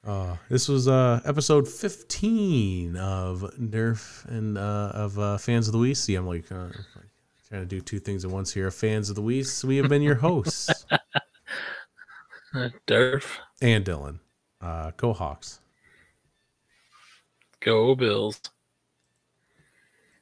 [0.05, 5.77] Uh, this was uh, episode 15 of Nerf and uh, of uh, Fans of the
[5.77, 5.97] Week.
[5.97, 7.09] See, I'm like, uh, like
[7.49, 8.71] trying to do two things at once here.
[8.71, 9.45] Fans of the Week.
[9.65, 10.76] We have been your hosts
[12.87, 14.19] Derf, and Dylan.
[14.61, 15.59] Uh, go Hawks.
[17.59, 18.39] go Bills.